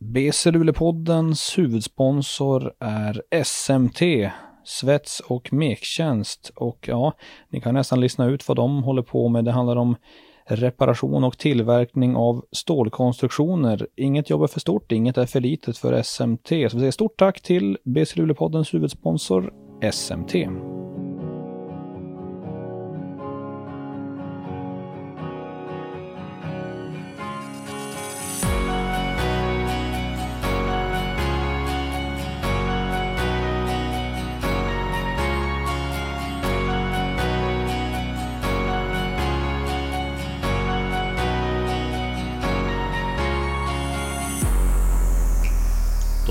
[0.00, 4.30] BC Luleåpoddens huvudsponsor är SMT,
[4.64, 6.52] Svets och Mektjänst.
[6.54, 7.12] Och ja,
[7.50, 9.44] ni kan nästan lyssna ut vad de håller på med.
[9.44, 9.96] Det handlar om
[10.46, 13.86] reparation och tillverkning av stålkonstruktioner.
[13.96, 16.48] Inget jobb är för stort, inget är för litet för SMT.
[16.48, 19.52] Så vi säger stort tack till BC Luleåpoddens huvudsponsor
[19.92, 20.34] SMT.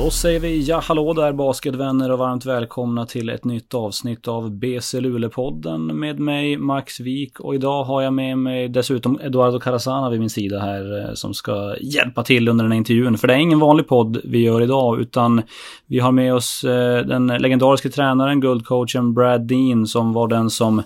[0.07, 4.52] Då säger vi ja hallå där basketvänner och varmt välkomna till ett nytt avsnitt av
[4.52, 10.09] BC Luleå-podden med mig Max Wik och idag har jag med mig dessutom Eduardo Carasana
[10.09, 13.17] vid min sida här eh, som ska hjälpa till under den här intervjun.
[13.17, 15.41] För det är ingen vanlig podd vi gör idag utan
[15.85, 20.80] vi har med oss eh, den legendariska tränaren, guldcoachen Brad Dean som var den som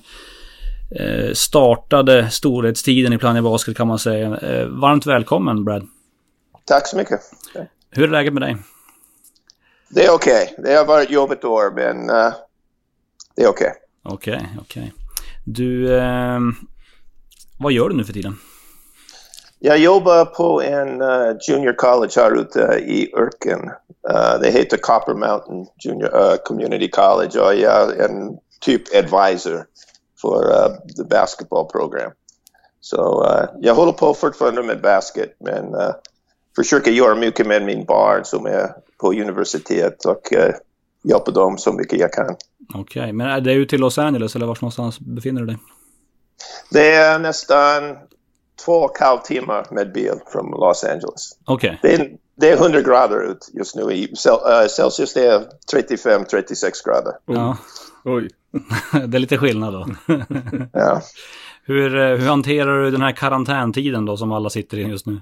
[0.96, 4.30] eh, startade storhetstiden i Plannja Basket kan man säga.
[4.70, 5.88] Varmt välkommen Brad!
[6.66, 7.20] Tack så mycket!
[7.90, 8.58] Hur är läget med dig?
[9.94, 10.44] Det är okej.
[10.44, 10.64] Okay.
[10.64, 12.34] Det har varit jobbigt år, men uh,
[13.36, 13.74] det är okej.
[14.04, 14.14] Okay.
[14.14, 14.84] Okej, okay, okej.
[14.84, 14.92] Okay.
[15.46, 16.40] Du, eh,
[17.60, 18.36] vad gör du nu för tiden?
[19.60, 23.60] Jag jobbar på en uh, junior college här ute i Örken.
[24.10, 29.66] Uh, det heter Copper Mountain Junior uh, Community College och jag är en typ advisor
[30.22, 32.12] för uh, the basketball program.
[32.82, 33.26] Så
[33.60, 35.66] jag håller på fortfarande med basket men
[36.56, 40.54] försöker göra mycket med min barn som är på universitet och uh,
[41.04, 42.36] hjälpa dem så mycket jag kan.
[42.74, 43.14] Okej, okay.
[43.14, 45.58] men är det ut till Los Angeles eller var någonstans befinner du dig?
[46.70, 47.98] Det är nästan
[48.66, 51.32] två och halv timmar med bil från Los Angeles.
[51.46, 51.80] Okej.
[51.84, 51.98] Okay.
[51.98, 53.82] Det, det, är 100 grader ut just nu.
[53.82, 55.44] I uh, Celsius det är
[55.74, 57.14] 35-36 grader.
[57.26, 57.58] Ja.
[58.06, 58.30] Oj.
[59.08, 59.88] det är lite skillnad då.
[60.74, 61.02] ja.
[61.64, 65.22] Hur, eh, hur hanterar du den här karantäntiden då som alla sitter i just nu?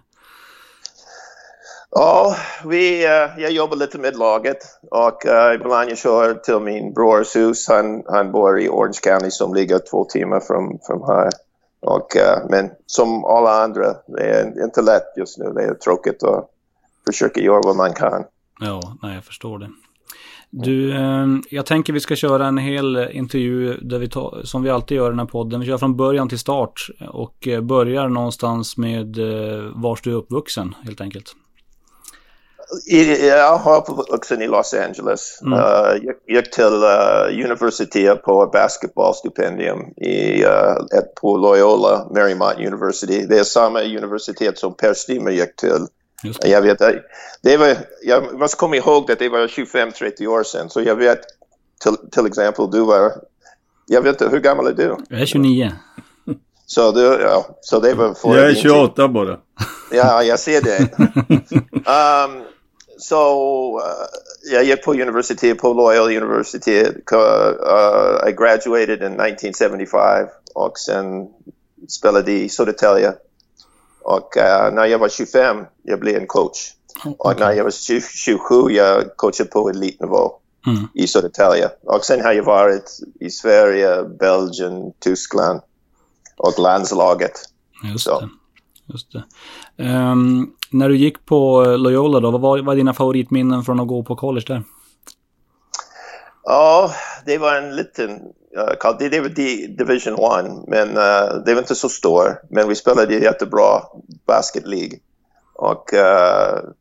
[1.91, 2.35] Ja,
[2.65, 4.57] vi, uh, jag jobbar lite med laget
[4.91, 7.67] och uh, ibland jag kör till min brors hus.
[7.67, 11.29] Han, han bor i Orange County som ligger två timmar från, från här.
[11.79, 15.53] Och, uh, men som alla andra, det är inte lätt just nu.
[15.55, 16.49] Det är tråkigt att
[17.05, 18.23] försöka göra vad man kan.
[18.59, 19.69] Ja, nej, jag förstår det.
[20.51, 24.69] Du, ehm, jag tänker vi ska köra en hel intervju där vi ta, som vi
[24.69, 25.59] alltid gör i den här podden.
[25.59, 29.17] Vi kör från början till start och börjar någonstans med
[29.75, 31.35] vars var du är uppvuxen helt enkelt
[32.85, 35.39] jag har uppvuxen i Los Angeles.
[35.41, 35.53] Mm.
[35.53, 35.59] Uh,
[36.03, 40.75] jag gick till uh, universitet på basketbollstipendium i, uh,
[41.21, 43.25] på Loyola Marymount University.
[43.25, 45.87] Det är samma universitet som Per Stimer gick till.
[46.43, 46.79] Jag vet,
[47.41, 51.19] det var, jag måste komma ihåg att det var 25-30 år sedan, så jag vet
[51.83, 53.11] till, till exempel du var,
[53.85, 54.95] jag vet inte, hur gammal är du?
[55.09, 55.71] Jag är 29.
[56.65, 59.37] Så, du, ja, så det var för Jag är 28 bara.
[59.91, 60.79] Ja, jag ser det.
[61.73, 62.43] um,
[62.99, 63.83] so uh,
[64.51, 66.83] jag gick på universitet, på Loyola University.
[67.13, 71.27] Uh, I graduated in 1975 och sen
[71.87, 73.13] spelade i Södertälje.
[74.01, 76.73] Och uh, när jag var 25, jag blev en coach.
[77.05, 77.13] Okay.
[77.17, 80.31] Och när jag var 27, jag coachade på elitnivå
[80.67, 80.87] mm.
[80.93, 81.69] i Södertälje.
[81.83, 85.61] Och sen har jag varit i Sverige, Belgien, Tyskland
[86.37, 87.39] och landslaget.
[87.83, 88.19] Just Så.
[88.19, 88.29] det.
[88.89, 89.23] Just det.
[89.83, 94.03] Um, när du gick på Loyola då, vad var, var dina favoritminnen från att gå
[94.03, 94.63] på college där?
[96.43, 96.91] Ja,
[97.25, 99.29] det var en liten, uh, det var
[99.77, 102.41] Division 1, men uh, det var inte så stor.
[102.49, 103.81] Men vi spelade jättebra
[104.27, 104.99] basket League.
[105.55, 106.71] Och uh,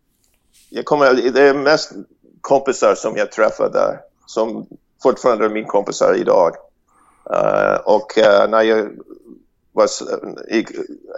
[0.71, 1.93] jag kommer, det är mest
[2.41, 4.67] kompisar som jag träffade där, som
[5.03, 6.53] fortfarande är mina kompisar idag.
[7.31, 8.89] Uh, och uh, när jag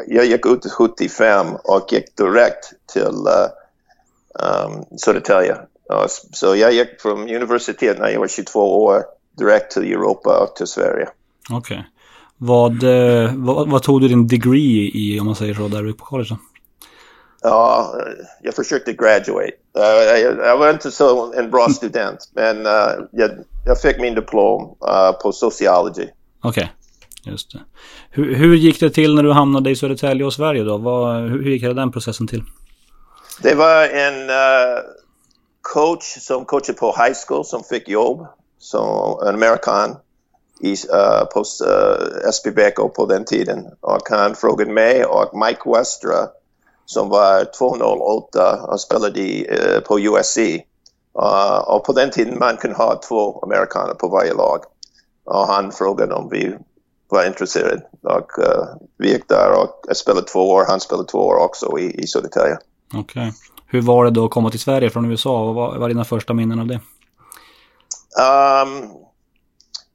[0.07, 3.15] jag gick ut 75 och gick direkt till
[4.35, 5.57] um, Södertälje.
[6.33, 9.03] Så jag gick från universitet när jag var 22 år
[9.39, 11.09] direkt till Europa och till Sverige.
[11.51, 11.79] Okej.
[11.79, 11.85] Okay.
[12.43, 16.05] Vad, eh, vad, vad, tog du din degree i om man säger så där på
[16.05, 16.37] college?
[17.43, 17.95] Ja,
[18.43, 19.53] jag försökte graduate.
[19.73, 22.65] Jag, var inte så en bra student, men
[23.11, 23.31] jag,
[23.67, 24.77] jag, fick min diplom
[25.23, 26.07] på sociology.
[26.43, 26.51] Okej.
[26.51, 26.69] Okay.
[27.25, 27.61] Just det.
[28.11, 30.79] Hur, hur, gick det till när du hamnade i Södertälje och Sverige då?
[30.79, 32.43] Vad, hur, hur gick hela den processen till?
[33.43, 34.79] Det var en uh,
[35.63, 38.27] coach som coachade på high school som fick jobb
[38.59, 39.97] som en amerikan
[40.61, 43.67] i, uh, på eh, uh, SB på den tiden.
[43.81, 46.29] Och han frågade mig och Mike Westra
[46.87, 50.39] som var 208 och spelade i, uh, på USC.
[50.39, 54.61] Uh, och på den tiden man kunde ha två amerikaner på varje lag.
[55.25, 56.59] Och han frågade om vi
[57.11, 57.83] var intresserade.
[58.03, 58.65] Och uh,
[58.99, 60.65] vi gick där och jag spelade två år.
[60.69, 62.59] Han spelade två år också i, i Södertälje.
[62.95, 63.01] Okej.
[63.01, 63.33] Okay.
[63.67, 65.45] Hur var det då att komma till Sverige från USA?
[65.45, 66.81] Vad var, var dina första minnen av det?
[68.21, 68.91] Um,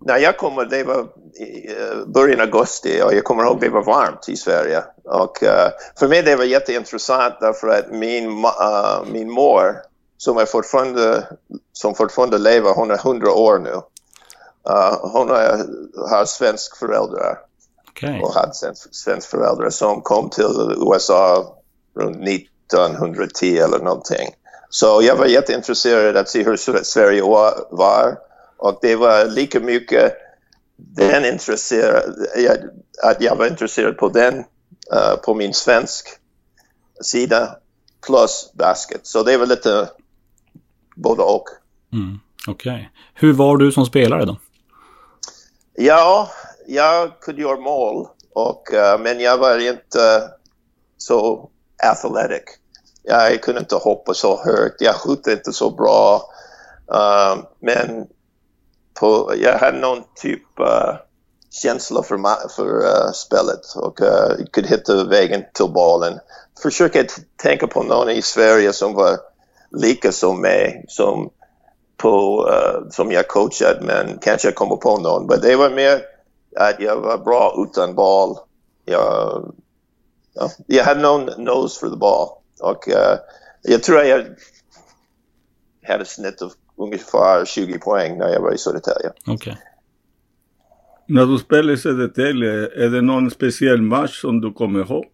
[0.05, 1.07] när jag kom, det var
[1.39, 1.69] i
[2.07, 4.83] början av augusti och jag kommer ihåg det var varmt i Sverige.
[5.03, 5.49] Och uh,
[5.99, 9.75] för mig det var jätteintressant därför att min, uh, min mor
[10.17, 11.27] som, är fortfarande,
[11.73, 13.81] som fortfarande lever, hon är 100 år nu.
[15.01, 15.65] Hon är,
[16.09, 17.37] har svensk föräldrar.
[17.91, 18.19] Okay.
[18.19, 21.55] Och hade svensk, svensk föräldrar som kom till USA
[21.95, 24.29] runt 1910 eller någonting.
[24.69, 27.21] Så jag var jätteintresserad att se hur Sverige
[27.69, 28.17] var
[28.57, 30.13] och det var lika mycket
[30.77, 32.27] den intresserad,
[33.03, 34.37] att jag var intresserad på den,
[34.93, 36.07] uh, på min svensk
[37.01, 37.55] sida,
[38.07, 39.01] plus basket.
[39.03, 39.89] Så det var lite
[40.95, 41.43] både och.
[41.93, 42.73] Mm, Okej.
[42.73, 42.85] Okay.
[43.13, 44.37] Hur var du som spelare då?
[45.77, 46.29] Ja,
[46.65, 50.29] jag kunde göra mål, och, uh, men jag var inte
[50.97, 51.49] så
[51.83, 52.43] athletic.
[53.03, 56.21] Jag kunde inte hoppa så högt, jag skjuter inte så bra.
[56.93, 58.07] Uh, men
[58.99, 60.95] på, jag hade någon typ uh,
[61.51, 62.17] känsla för,
[62.49, 66.19] för uh, spelet och uh, kunde hitta vägen till bollen.
[66.61, 67.05] Försöka
[67.41, 69.17] tänka på någon i Sverige som var
[69.71, 71.29] lika som mig, som,
[71.97, 75.27] på, uh, som jag coachade, men kanske jag kommer på någon.
[75.27, 76.01] Men det var mer
[76.55, 78.37] att jag var bra utan boll.
[78.85, 79.53] Jag,
[80.33, 82.29] ja, jag hade någon nose för the ball.
[82.61, 83.19] Och uh,
[83.61, 84.25] jag tror jag
[85.87, 89.11] hade snitt av ungefär 20 poäng när jag var i Södertälje.
[89.27, 89.55] Okay.
[91.07, 92.51] När du spelar i Södertälje,
[92.85, 95.05] är det någon speciell match som du kommer ihåg?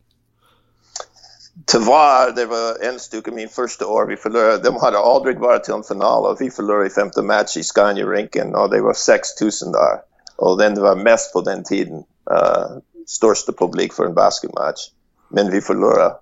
[1.65, 4.05] Tyvärr, det var en stycke min första år.
[4.05, 7.57] Vi förlorade, de hade aldrig varit till en final och vi förlorade i femte match
[7.57, 10.01] i Scania-rinken och det var 6000 där.
[10.35, 12.77] Och den var mest på den tiden, uh,
[13.07, 14.81] största publik för en basketmatch.
[15.29, 16.15] Men vi förlorade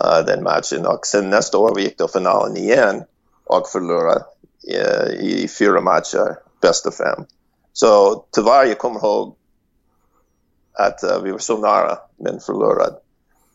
[0.00, 3.04] uh, den matchen och sen nästa år vi gick till finalen igen
[3.44, 4.24] och förlorade
[5.20, 7.24] i, i fyra matcher, bästa fem.
[7.72, 9.34] Så tyvärr, jag kommer ihåg
[10.72, 12.94] att uh, vi var så nära, men förlorade.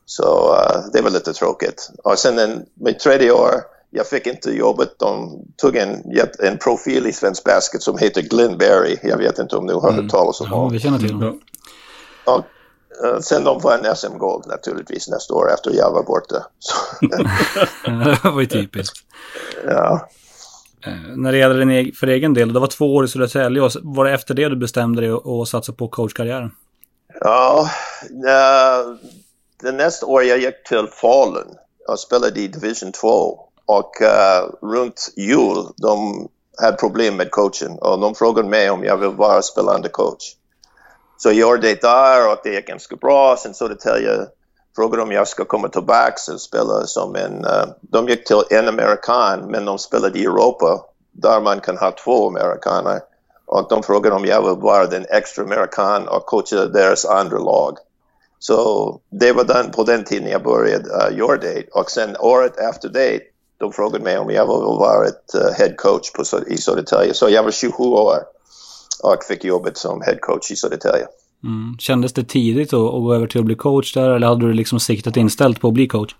[0.09, 1.89] Så uh, det var lite tråkigt.
[2.04, 3.54] Och sen en, mitt tredje år,
[3.89, 5.00] jag fick inte jobbet.
[5.00, 6.04] De tog en,
[6.39, 8.98] en profil i svensk basket som heter Glenn Berry.
[9.04, 10.04] Jag vet inte om du har mm.
[10.04, 10.65] hört talas om honom.
[10.65, 11.39] Ja, vi känner till honom.
[12.25, 12.38] Och,
[13.06, 16.45] uh, sen de vann SM-guld naturligtvis nästa år efter jag var borta.
[18.24, 18.98] det var ju typiskt.
[19.65, 20.09] Ja.
[20.86, 24.06] Eh, när det gäller din för egen del, det var två år i Södertälje var
[24.06, 25.12] det efter det du bestämde dig
[25.42, 26.51] att satsa på coachkarriären?
[27.21, 27.69] Ja,
[28.12, 28.98] uh,
[29.63, 31.56] det nästa år jag gick till Falun
[31.88, 36.27] och spelade i Division 2 och uh, runt jul de
[36.62, 40.36] hade problem med coachen och de frågade mig om jag ville vara spelande coach.
[41.18, 43.38] Så jag gjorde det där och det gick ganska bra.
[43.38, 44.27] Sen Södertälje
[44.75, 47.45] frågade om jag ska komma tillbaka och spela som en...
[47.45, 51.92] Uh, de gick till en amerikan, men de spelade i Europa där man kan ha
[51.92, 53.00] två amerikaner.
[53.45, 57.77] Och de frågade om jag ville vara den extra amerikan och coacha deras andra lag.
[58.39, 61.63] Så det var den, på den tiden jag började uh, göra det.
[61.72, 63.19] Och sen året efter det,
[63.57, 67.14] de frågade mig om jag vara ett uh, head coach på, i Södertälje.
[67.14, 68.18] Så jag var 27 år
[69.04, 71.07] och fick jobbet som head coach i Södertälje.
[71.44, 71.78] Mm.
[71.80, 74.54] Kändes det tidigt att, att, gå över till att bli coach där eller hade du
[74.54, 76.16] liksom siktat inställt på att bli coach?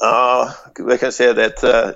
[0.00, 1.90] Ja, uh, jag kan säga att uh,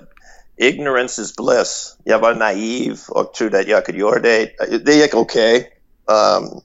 [0.56, 1.96] ignorance is bliss.
[2.04, 4.48] Jag var naiv och trodde att jag kunde göra det.
[4.84, 5.56] Det gick okej.
[5.56, 6.36] Okay.
[6.36, 6.60] Um,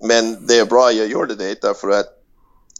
[0.00, 2.06] men det är bra jag gjorde det därför att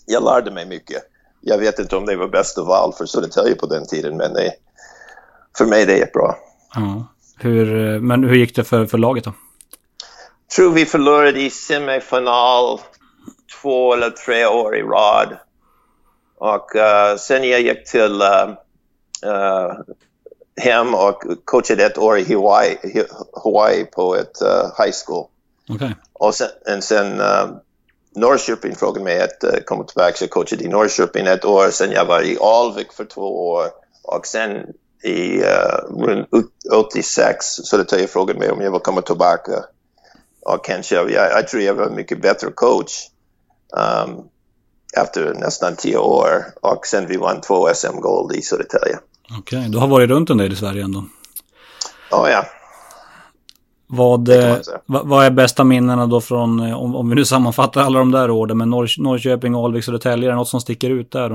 [0.06, 1.02] jag lärde mig mycket.
[1.40, 4.52] Jag vet inte om det var bästa val för Södertälje på den tiden, men det,
[5.58, 6.38] för mig det gick bra.
[6.74, 7.06] Ja.
[7.38, 9.32] Hur, men hur gick det för, för laget då?
[10.56, 12.80] tror vi förlorade i semifinal
[13.60, 15.36] två eller tre år i rad.
[16.38, 18.50] Och uh, sen jag gick till uh,
[19.26, 19.72] uh,
[20.56, 22.76] hem och coachade ett år i Hawaii,
[23.44, 24.38] Hawaii på ett
[24.78, 25.26] high school.
[25.74, 25.90] Okay.
[26.12, 27.22] Och sen, sen
[28.16, 30.16] Norrköping frågade mig att komma tillbaka.
[30.20, 31.70] Jag coachade i Norrköping ett år.
[31.70, 33.66] Sen jag var i Alvik för två år.
[34.02, 34.66] Och sen
[35.02, 36.24] i uh,
[36.72, 39.52] 86 så det frågade mig om jag vill komma tillbaka
[40.40, 42.92] och kanske, jag, jag tror jag var mycket bättre coach
[44.06, 44.24] um,
[44.96, 48.98] efter nästan tio år och sen vi vann två SM-guld i Södertälje.
[49.38, 51.04] Okej, okay, du har varit runt en del i Sverige ändå?
[52.10, 52.46] Oh, ja.
[53.92, 54.56] Vad, eh,
[54.86, 58.30] vad är bästa minnena då från, eh, om, om vi nu sammanfattar alla de där
[58.30, 61.28] åren, men Norr, Norrköping, Alvik, Södertälje, är det något som sticker ut där?
[61.28, 61.34] Då?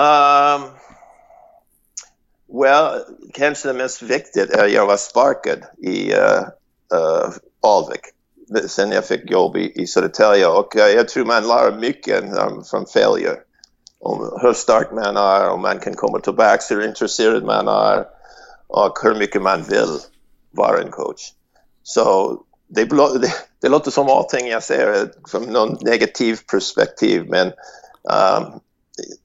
[0.00, 0.62] Um,
[2.62, 3.00] well,
[3.32, 6.40] kanske det mest viktiga är att jag var sparkad i uh,
[6.94, 7.30] uh,
[7.62, 8.00] Alvik
[8.66, 12.64] sen jag fick jobb i, i Södertälje och uh, jag tror man lär mycket um,
[12.64, 13.36] från failure.
[14.00, 18.04] Om hur stark man är, om man kan komma tillbaka, hur intresserad man är
[18.66, 20.00] och hur mycket man vill
[20.56, 21.32] vara en coach.
[21.82, 22.36] Så
[22.68, 28.60] det, det, det låter som allting jag säger från någon negativ perspektiv men um,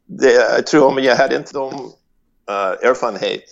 [0.06, 3.44] det, jag tror om jag hade inte de uh, erfarenhet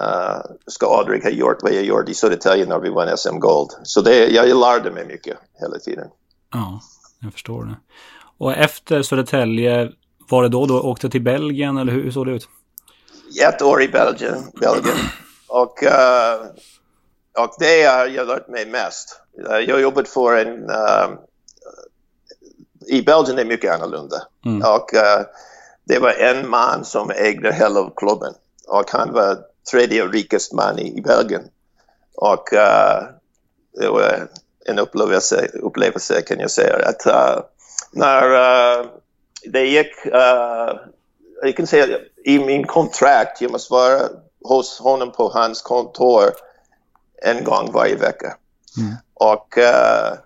[0.00, 3.70] uh, ska aldrig ha gjort vad jag gjorde i Södertälje när vi vann SM-guld.
[3.82, 6.08] Så det, jag lärde mig mycket hela tiden.
[6.52, 6.80] Ja,
[7.20, 7.76] jag förstår det.
[8.38, 9.92] Och efter Södertälje,
[10.30, 12.48] var det då du åkte till Belgien eller hur, hur såg det ut?
[13.48, 14.34] Ett år i Belgien.
[14.60, 14.96] Belgien.
[15.48, 16.50] Och, uh,
[17.38, 19.20] och det har jag lärt mig mest.
[19.48, 20.70] Uh, jag har jobbat för en...
[20.70, 21.08] Uh,
[22.86, 24.22] I Belgien är det mycket annorlunda.
[24.44, 24.62] Mm.
[24.74, 24.88] Och
[25.84, 28.34] det var en man som ägde hela klubben.
[28.68, 29.38] Och han var
[29.70, 31.42] tredje rikast man i, i Belgien.
[32.14, 32.44] Och
[33.80, 34.28] det var
[34.66, 36.76] en upplevelse, upplevelse kan jag säga.
[36.76, 37.06] Att
[37.92, 38.28] när
[39.44, 39.92] det gick...
[41.42, 44.00] jag kan säga i min kontrakt, jag måste vara
[44.44, 46.30] hos honom på hans kontor
[47.24, 48.36] en gång varje vecka.
[48.78, 48.94] Mm.
[49.14, 50.18] Och uh,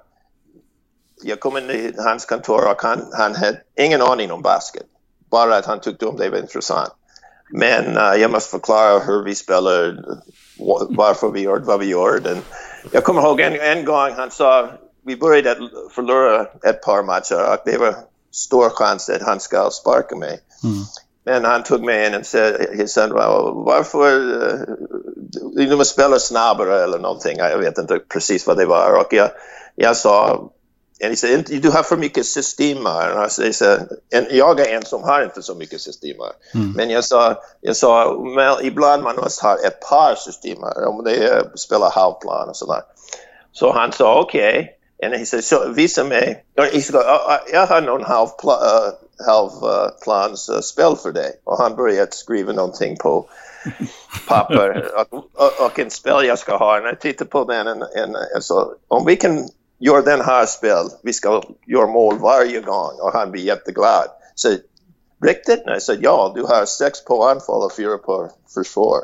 [1.23, 4.87] jag kom in i hans kontor och han, han hade ingen aning om basket.
[5.31, 6.93] Bara att han tyckte om det var intressant.
[7.51, 10.05] Men uh, jag måste förklara hur vi spelar,
[10.89, 12.21] varför vi gör vad vi gör.
[12.91, 14.69] Jag kommer ihåg en, en gång han sa,
[15.05, 17.97] vi började förlora ett par matcher och det var
[18.33, 20.41] stor chans att han ska sparka mig.
[20.65, 20.85] Mm.
[21.25, 22.27] Men han tog mig in och
[22.91, 23.01] sa,
[23.67, 24.77] varför uh,
[25.57, 27.39] du måste spela snabbare eller någonting.
[27.39, 29.01] Jag vet inte precis vad det var.
[29.01, 29.31] Och jag,
[29.75, 30.51] jag sa,
[31.11, 33.31] och sa, du har för mycket systemar.
[33.39, 33.79] Jag, sa,
[34.31, 36.33] jag är en som har inte så mycket systemar.
[36.55, 36.73] Mm.
[36.77, 40.87] Men jag sa, jag sa men ibland man måste ha ett par systemar.
[40.87, 42.83] Om det är spela halvplan och sådär.
[43.53, 44.51] Så han sa okej.
[44.51, 44.73] Okay.
[45.03, 46.45] And he said, so, visa mig.
[46.57, 47.05] He said,
[47.53, 48.93] jag har någon halv, uh,
[49.27, 51.41] halvplans uh, spel för dig.
[51.45, 53.29] Och han började skriva någonting på
[54.29, 56.81] papper och, och, och en spel jag ska ha.
[56.81, 60.47] Och jag tittade på den och, och, och så, om vi kan göra den här
[60.47, 64.09] spel, vi ska göra mål varje gång och han blir jätteglad.
[64.35, 64.49] Så
[65.25, 65.65] riktigt?
[65.65, 69.01] Och jag sa ja, du har sex på anfall och fyra på försvar.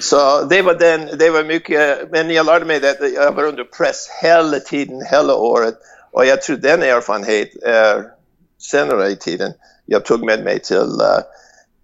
[0.00, 3.64] Så det var, den, det var mycket, men jag lärde mig att jag var under
[3.64, 5.74] press hela tiden, hela året.
[6.10, 8.04] Och jag tror den erfarenhet är
[8.58, 9.52] senare i tiden.
[9.86, 11.20] Jag tog med mig till, uh,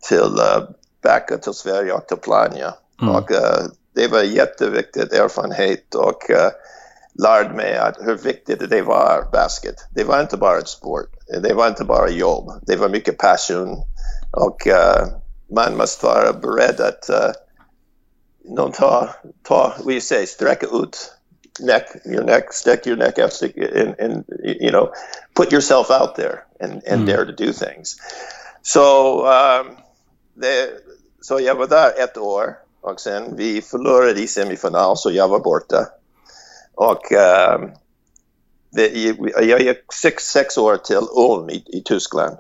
[0.09, 0.69] till uh,
[1.03, 2.75] Backa, till Sverige och till Plania.
[3.03, 3.15] Mm.
[3.15, 6.31] Och uh, det var jätteviktigt erfarenhet och
[7.15, 9.75] lärde mig att hur viktigt det var basket.
[9.95, 11.09] Det var inte bara ett sport.
[11.43, 12.53] Det var inte bara jobb.
[12.63, 13.83] Det var mycket passion
[14.33, 15.07] och uh,
[15.55, 17.11] man måste vara beredd att
[18.57, 19.11] uh, tar,
[19.43, 21.13] tar we say, sträcka ut
[21.61, 24.93] neck, your neck, stick your neck out, stick, and, and you know,
[25.35, 27.07] put yourself out there and, and mm.
[27.07, 27.97] dare to do things.
[28.63, 29.77] so um,
[30.35, 30.71] det,
[31.21, 35.39] så jag var där ett år och sen vi förlorade i semifinal så jag var
[35.39, 35.89] borta.
[36.75, 37.71] Och um,
[38.71, 38.89] det,
[39.43, 42.37] jag gick sex, sex år till Ulm i, i Tyskland.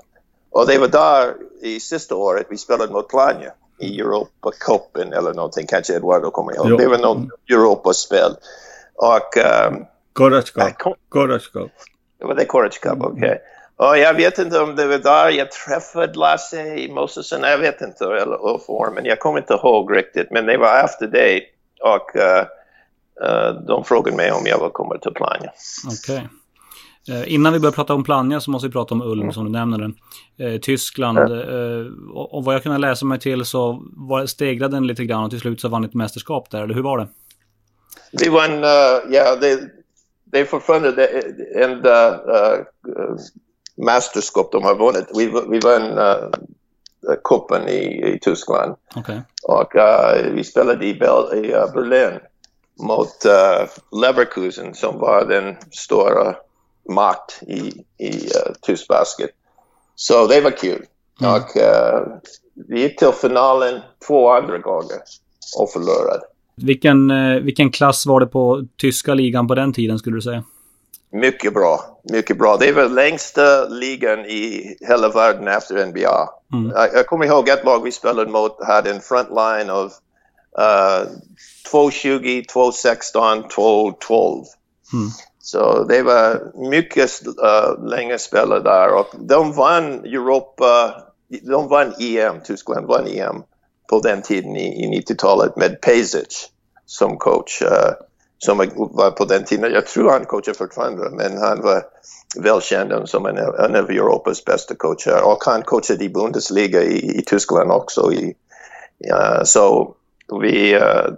[0.50, 5.34] Och det var där i sista året vi spelade mot Plannja i Europa Cupen eller
[5.34, 6.66] någonting, kanske Eduardo kommer ihåg.
[6.70, 6.76] Jo.
[6.76, 8.36] Det var någon Europaspel.
[9.00, 9.36] Och...
[9.70, 10.96] Um, Courage Cup.
[11.10, 11.70] Courage Cup.
[12.18, 13.16] Det var det Courage Cup, okej.
[13.16, 13.38] Okay.
[13.76, 18.04] Och jag vet inte om det var där jag träffade Lasse Mosesen, jag vet inte,
[18.04, 20.30] eller Ulf men jag kommer inte ihåg riktigt.
[20.30, 21.42] Men det var efter det
[21.80, 22.44] och uh,
[23.28, 25.52] uh, de frågade mig om jag var komma till Plannja.
[25.86, 26.16] Okej.
[26.16, 26.28] Okay.
[27.08, 29.32] Eh, innan vi börjar prata om Plannja så måste vi prata om Ulm mm.
[29.32, 29.94] som du nämner den.
[30.38, 31.18] Eh, Tyskland.
[31.18, 35.30] Eh, och vad jag kunde läsa mig till så var, stegrade den lite grann och
[35.30, 37.08] till slut så vann ett mästerskap där, eller hur var det?
[38.12, 39.70] Vi vann, uh, ja, det,
[40.24, 41.08] det är fortfarande det
[41.62, 42.64] enda uh,
[43.76, 45.06] mästerskap de har vunnit.
[45.14, 46.30] Vi, vi vann uh,
[47.24, 48.76] kuppen i, i Tyskland.
[48.96, 49.20] Okay.
[49.42, 52.20] Och uh, vi spelade i, Bel i uh, Berlin
[52.82, 53.68] mot uh,
[54.00, 56.36] Leverkusen som var den stora
[56.88, 58.30] makt i, i
[58.62, 59.30] tysk basket.
[59.94, 60.86] Så det var kul.
[61.20, 61.34] Mm.
[61.34, 62.16] Och uh,
[62.54, 64.98] vi gick till finalen två andra gånger
[65.58, 66.22] och förlorade.
[66.62, 70.44] Vilken, uh, vilken klass var det på tyska ligan på den tiden skulle du säga?
[71.12, 72.56] Mycket bra, mycket bra.
[72.56, 76.28] Det var längsta ligan i hela världen efter NBA.
[76.52, 76.72] Mm.
[76.74, 79.86] Jag, jag kommer ihåg ett lag vi spelade mot hade en frontline av
[80.58, 81.08] uh,
[81.72, 84.44] 2.20, 2.16, 2.12.
[84.92, 85.10] Mm.
[85.42, 90.94] Så det var mycket uh, länge spelare där och de vann Europa,
[91.42, 93.42] de vann EM, Tyskland vann EM
[93.90, 96.48] på den tiden i, i 90-talet med Pezic
[96.86, 97.62] som coach.
[97.62, 97.68] Uh,
[98.38, 101.82] som var på den tiden, jag tror han coachar fortfarande, men han var
[102.36, 107.22] välkänd som en, en av Europas bästa coacher och han coachade i Bundesliga i, i
[107.22, 108.12] Tyskland också.
[108.12, 108.34] I,
[109.12, 109.94] uh, så
[110.42, 111.12] vi, uh,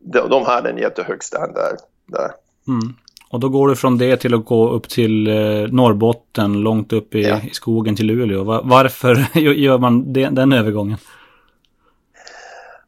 [0.00, 2.30] de, de hade en jättehög standard där.
[2.68, 2.94] Mm.
[3.30, 5.34] Och då går du från det till att gå upp till eh,
[5.70, 7.40] Norrbotten, långt upp i, ja.
[7.50, 8.44] i skogen till Luleå.
[8.44, 10.98] Var, varför gör man det, den övergången?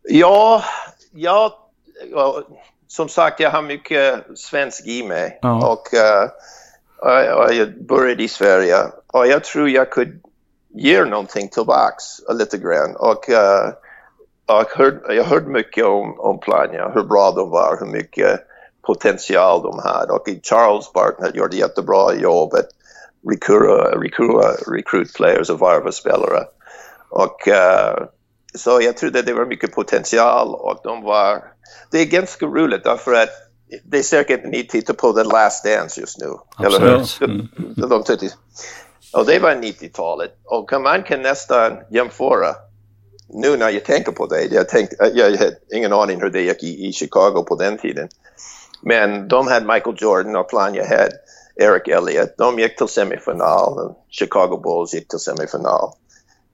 [0.02, 0.64] Ja,
[1.12, 1.68] ja,
[2.10, 2.42] ja,
[2.88, 5.38] som sagt, jag har mycket svensk i mig.
[5.42, 5.72] Ja.
[5.72, 8.76] Och, uh, jag började i Sverige
[9.06, 10.12] och jag tror jag kunde
[10.68, 12.96] ge någonting tillbaks lite grann.
[12.96, 13.72] Och, uh,
[14.46, 18.40] och hörd, jag hörde mycket om, om Plania, hur bra de var, hur mycket
[18.82, 20.12] potential de hade.
[20.12, 22.68] Och Charles Barton gjorde jättebra jobb att
[24.02, 26.44] rekryta recruit players och varva spelare.
[27.08, 28.06] Och uh,
[28.54, 31.44] så jag trodde det var mycket potential och de var...
[31.90, 33.28] Det är ganska roligt därför att
[33.84, 36.26] det är säkert ni tittar på The Last Dance just nu.
[36.56, 36.80] Absolut.
[36.80, 37.24] Eller hur?
[37.24, 37.48] Mm.
[37.76, 38.04] De,
[39.12, 42.54] och det var 90-talet och man kan nästan jämföra
[43.28, 44.44] nu när jag tänker på det.
[44.44, 48.08] Jag, tänk, jag har ingen aning hur det gick i, i Chicago på den tiden.
[48.82, 51.12] Men de hade Michael Jordan och Planya hade
[51.56, 52.34] Eric Elliott.
[52.38, 53.94] De gick till semifinal.
[54.10, 55.92] Chicago Bulls gick till semifinal.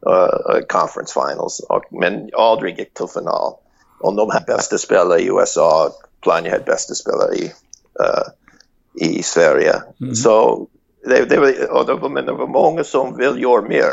[0.07, 1.61] Uh, conference finals.
[1.61, 3.55] Och, men aldrig gick till final.
[4.01, 5.91] Och de hade bästa spelare i USA.
[6.23, 7.45] Planya hade bästa spelare i,
[8.01, 9.83] uh, i Sverige.
[10.01, 10.15] Mm.
[10.15, 10.67] Så
[11.05, 13.93] det, det, var, och det, var, men det var många som vill göra mer.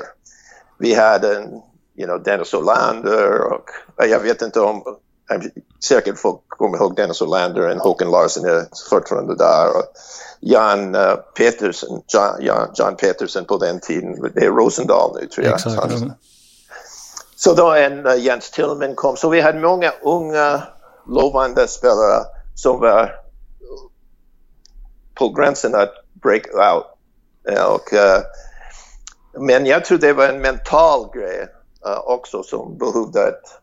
[0.77, 1.62] Vi hade en,
[1.95, 4.83] you know, Dennis Olander och jag vet inte om
[5.83, 9.77] säkert folk kommer ihåg Dennis Olander och Håkan Larsson är fortfarande där.
[9.77, 9.83] Och
[10.39, 15.45] Jan uh, Petersen, John, Jan, John Petersen på den tiden, det är Rosendal nu tror
[15.45, 15.53] jag.
[15.53, 15.93] Exakt.
[17.35, 20.63] Så då en uh, Jens Tillman kom, så vi hade många unga
[21.08, 22.23] lovande spelare
[22.55, 23.15] som var
[25.15, 26.86] på gränsen att break out.
[27.67, 28.19] Och, uh,
[29.39, 31.47] men jag tror det var en mental grej
[32.05, 33.62] också som behövde att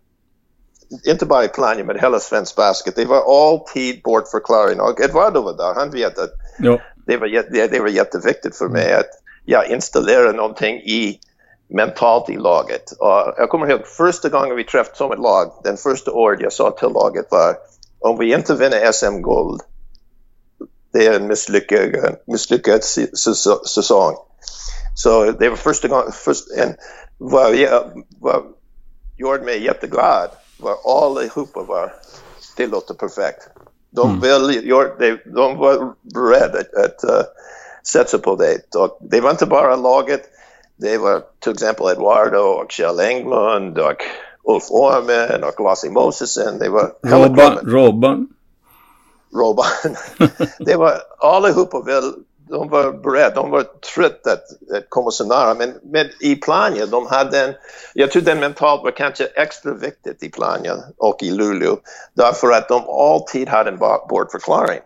[1.04, 2.96] inte bara i Plannja men hela svensk basket.
[2.96, 5.74] Det var alltid bortförklaring och Eduardo var där.
[5.74, 6.80] Han vet att ja.
[7.06, 9.10] det, var, det, det var jätteviktigt för mig att
[9.44, 11.20] jag installerade någonting i
[11.68, 12.92] mentalt i laget.
[12.98, 16.52] Och jag kommer ihåg första gången vi träffade som ett lag, den första året jag
[16.52, 17.56] sa till laget var
[17.98, 19.60] om vi inte vinner SM-guld,
[20.92, 22.84] det är en misslyckad, misslyckad
[23.66, 24.16] säsong.
[24.96, 26.74] Så det var första gången, först, en,
[27.18, 27.54] vad,
[28.20, 28.42] vad
[29.18, 30.30] gjorde mig jätteglad
[30.62, 31.94] var allihopa var,
[32.56, 33.48] det låter perfekt.
[33.90, 34.20] De, mm.
[34.20, 34.68] vill,
[34.98, 37.22] de, de var beredda att, att uh,
[37.82, 38.74] satsa på det.
[38.76, 40.22] Och det var inte bara laget,
[40.76, 44.02] det var till exempel Eduardo och Kjell Englund och
[44.44, 46.58] Ulf Orman och Lassie Mosesen.
[46.58, 47.58] Det var Robban.
[47.62, 48.28] Robban.
[49.34, 49.96] Robban.
[50.58, 52.12] det var allihopa väl
[52.50, 53.62] de var beredda, de var
[53.94, 55.54] trötta att, att komma så nära.
[55.54, 57.54] Men, men i Plannja, de hade en,
[57.94, 61.76] jag tror den mentalt var kanske extra viktigt i Plannja och i Luleå.
[62.14, 64.80] Därför att de alltid hade en bortförklaring.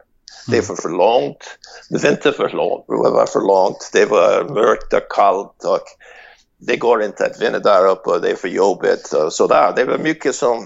[0.50, 1.58] Det var för långt,
[1.90, 5.84] det var inte för långt, det var för långt, det var mörkt och kallt och
[6.58, 9.72] det går inte att vinna där uppe, det är för jobbigt och sådär.
[9.76, 10.58] Det var mycket som,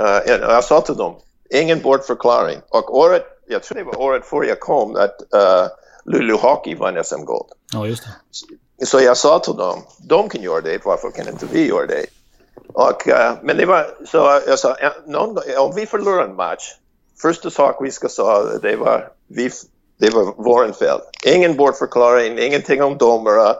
[0.00, 1.16] uh, jag sa till dem,
[1.50, 2.58] ingen bortförklaring.
[2.68, 5.66] Och året, jag tror det var året före jag kom, att uh,
[6.06, 7.46] Luleå Hockey vann SM-guld.
[7.72, 8.86] Ja, just det.
[8.86, 12.06] Så jag sa till dem, de kan göra det, varför kan inte vi göra det?
[12.72, 16.74] Och, uh, men det var så jag sa, någon, om vi förlorar en match,
[17.22, 19.50] första sak vi ska säga, det var, vi,
[19.98, 20.98] det var våren fel.
[21.24, 23.56] Ingen bortförklaring, ingenting om domare,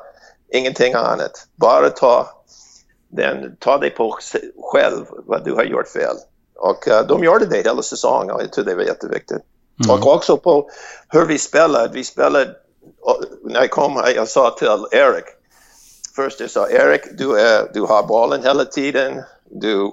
[0.53, 1.47] ingenting annat.
[1.55, 2.29] Bara ta,
[3.09, 4.19] den, ta det på
[4.73, 6.17] själv vad du har gjort fel.
[6.55, 9.43] Och uh, de gjorde det hela säsongen och jag tror det var jätteviktigt.
[9.85, 9.91] Mm.
[9.91, 10.71] Och också på
[11.09, 11.91] hur vi spelade.
[11.93, 12.51] Vi spelade,
[13.45, 15.25] när jag kom här, jag sa till Erik,
[16.17, 19.93] först jag sa Erik, du, är, du har bollen hela tiden, du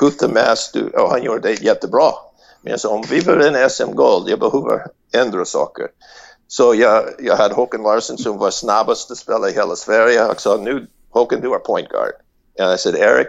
[0.00, 2.12] skjuter mest, du, och han gjorde det jättebra.
[2.62, 5.88] Men jag sa, om vi vill en SM-guld, jag behöver ändra saker.
[6.48, 10.14] Så jag, jag hade Håkan Larsson som var snabbaste spelare i hela Sverige.
[10.14, 12.12] Jag sa, nu Håkan, du är point guard.
[12.54, 13.28] Och jag sa, Erik,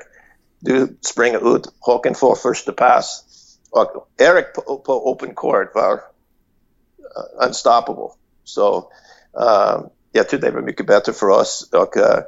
[0.60, 3.24] du springer ut, Håkan får första pass.
[3.74, 8.10] Och Eric på, på open court var uh, unstoppable.
[8.44, 8.78] Så
[9.40, 9.82] uh,
[10.12, 11.70] jag tror det var mycket bättre för oss.
[11.72, 12.20] Och, uh,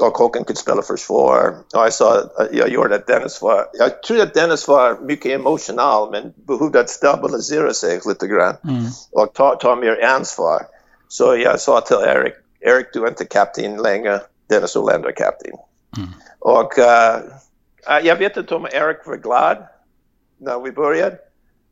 [0.00, 1.54] och Håkan kunde spela försvar.
[1.74, 2.22] Och jag sa,
[2.52, 6.90] jag gjorde att Dennis var, jag trodde att Dennis var mycket emotional men behövde att
[6.90, 8.84] stabilisera sig lite grann mm.
[9.12, 10.66] och ta, ta mer ansvar.
[11.08, 15.52] Så jag sa till Erik, Erik du är inte kapten längre, Dennis Olander är kapten.
[15.96, 16.10] Mm.
[16.38, 19.56] Och uh, jag vet inte om Erik var glad
[20.40, 21.16] när vi började.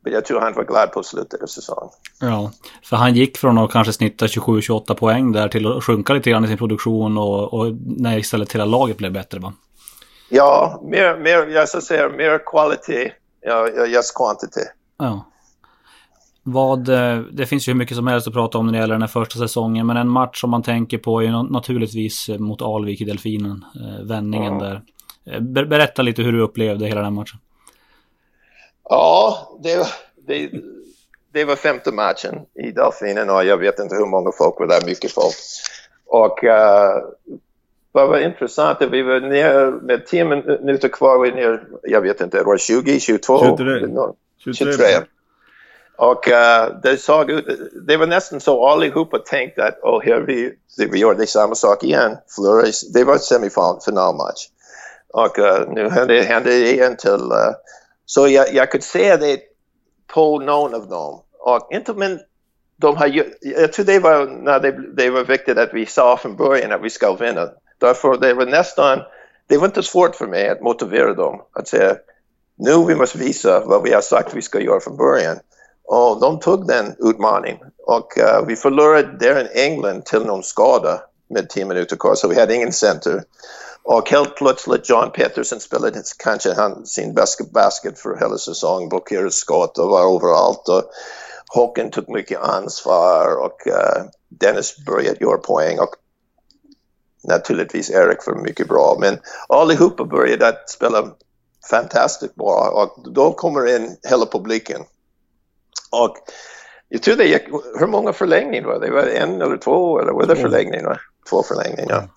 [0.03, 1.89] Men jag tror han var glad på slutet av säsongen.
[2.21, 2.51] Ja,
[2.83, 6.45] för han gick från att kanske snitta 27-28 poäng där till att sjunka lite grann
[6.45, 9.53] i sin produktion och, och när istället hela laget blev bättre va?
[10.29, 14.61] Ja, mer, mer jag ska säga mer kvalitet, ja, just quantity.
[14.97, 15.25] Ja.
[16.43, 18.93] Vad, eh, det finns ju hur mycket som helst att prata om när det gäller
[18.93, 19.87] den här första säsongen.
[19.87, 23.65] Men en match som man tänker på är naturligtvis mot Alvik i Delfinen.
[23.75, 24.59] Eh, vändningen ja.
[24.59, 24.81] där.
[25.25, 27.39] Eh, berätta lite hur du upplevde hela den matchen.
[28.89, 29.87] Ja, det,
[30.27, 30.51] det,
[31.33, 34.85] det var femte matchen i Delfinen och jag vet inte hur många folk var där,
[34.85, 35.35] mycket folk.
[36.05, 37.03] Och uh,
[37.91, 42.37] vad var intressant, vi var ner med tio minuter kvar, vi ner, jag vet inte,
[42.37, 43.39] det var 20, 22?
[43.57, 43.79] 23.
[44.43, 44.73] 23.
[44.73, 44.85] 23.
[45.97, 47.45] Och uh, det såg ut,
[47.87, 50.53] det var nästan så allihopa tänkte att oh, här vi,
[50.91, 52.17] vi gör det samma sak igen.
[52.35, 54.47] Flores, det var semifinalmatch.
[55.13, 55.89] Och uh, nu
[56.21, 57.53] hände det igen till uh,
[58.09, 59.39] så jag, jag kunde se det
[60.07, 61.21] på någon av dem.
[61.39, 62.19] Och inte men
[62.77, 63.07] de har
[63.41, 66.81] jag tror det var när det, det var viktigt att vi sa från början att
[66.83, 67.49] vi ska vinna.
[67.77, 68.99] Därför det var nästan,
[69.47, 71.95] det var inte svårt för mig att motivera dem att säga
[72.57, 75.37] nu vi måste visa vad vi har sagt vi ska göra från början.
[75.83, 81.01] Och de tog den utmaningen och uh, vi förlorade där i England till någon skada
[81.29, 83.23] med 10 minuter kvar så vi hade ingen center.
[83.83, 89.31] Och helt plötsligt John Peterson spelade kanske han, sin bästa basket för hela säsongen, blockerade
[89.31, 90.69] skott och var överallt.
[90.69, 90.83] Och
[91.53, 95.95] Håkan tog mycket ansvar och uh, Dennis började göra poäng och
[97.23, 98.97] naturligtvis Erik var mycket bra.
[98.99, 101.15] Men allihopa började att spela
[101.69, 104.81] fantastiskt bra och då kommer in hela publiken.
[105.91, 106.17] Och
[106.89, 107.43] jag tror det gick,
[107.79, 108.87] hur många förlängningar var det?
[108.87, 111.01] Det var en eller två eller var det förlängningar?
[111.29, 112.09] Två förlängningar.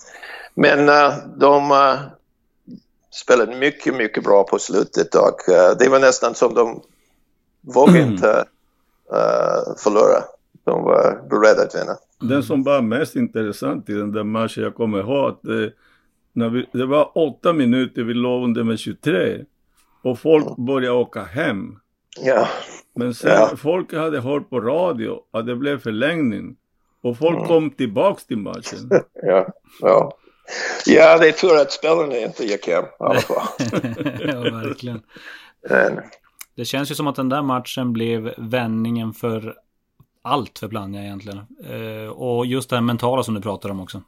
[0.55, 1.99] Men uh, de uh,
[3.11, 6.83] spelade mycket, mycket bra på slutet och uh, det var nästan som de
[7.61, 8.13] vågade mm.
[8.13, 8.45] inte
[9.79, 10.23] förlora.
[10.65, 11.97] De var beredda att vinna.
[12.21, 15.73] Den som var mest intressant i den där matchen, jag kommer ihåg att det,
[16.33, 19.45] när vi, det var åtta minuter, vi låg under med 23
[20.03, 20.67] och folk mm.
[20.67, 21.79] började åka hem.
[22.21, 22.49] Ja.
[22.95, 23.57] Men sen ja.
[23.57, 26.57] folk hade hört på radio att det blev förlängning
[27.03, 27.49] och folk mm.
[27.49, 28.91] kom tillbaks till matchen.
[29.23, 29.49] ja,
[29.81, 30.19] ja.
[30.87, 33.47] Ja, det är tur att spelarna inte gick hem i alla fall.
[34.21, 35.03] ja, verkligen.
[35.71, 36.01] Men.
[36.57, 39.55] Det känns ju som att den där matchen blev vändningen för
[40.23, 41.39] allt för Plannja egentligen.
[41.65, 44.03] Eh, och just det här mentala som du pratar om också.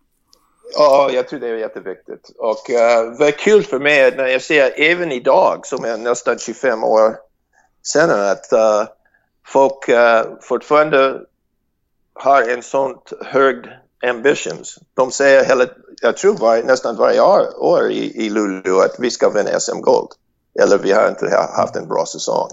[0.76, 2.30] Ja, jag tror det är jätteviktigt.
[2.38, 6.84] Och uh, vad kul för mig när jag ser även idag, som är nästan 25
[6.84, 7.16] år
[7.82, 8.88] senare, att uh,
[9.46, 11.20] folk uh, fortfarande
[12.14, 13.56] har en sånt hög
[14.06, 14.78] ambitions.
[14.94, 15.66] De säger hela,
[16.02, 20.08] jag tror var, nästan varje år, år i, i Luleå att vi ska vinna SM-guld.
[20.60, 22.48] Eller vi har inte haft en bra säsong.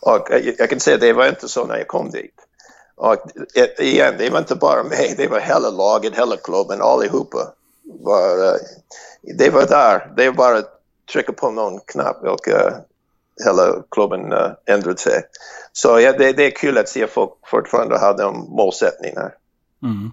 [0.00, 2.34] Och jag, jag kan säga att det var inte så när jag kom dit.
[2.96, 3.16] Och
[3.54, 7.52] e, igen, det var inte bara mig, det var hela laget, hela klubben, allihopa.
[7.82, 8.54] Var, uh,
[9.22, 10.80] det var där, det var bara att
[11.12, 12.72] trycka på någon knapp och uh,
[13.44, 15.22] hela klubben uh, ändrade sig.
[15.72, 19.30] Så ja, det, det, är kul att se folk fortfarande ha de målsättningarna.
[19.82, 20.10] Mm.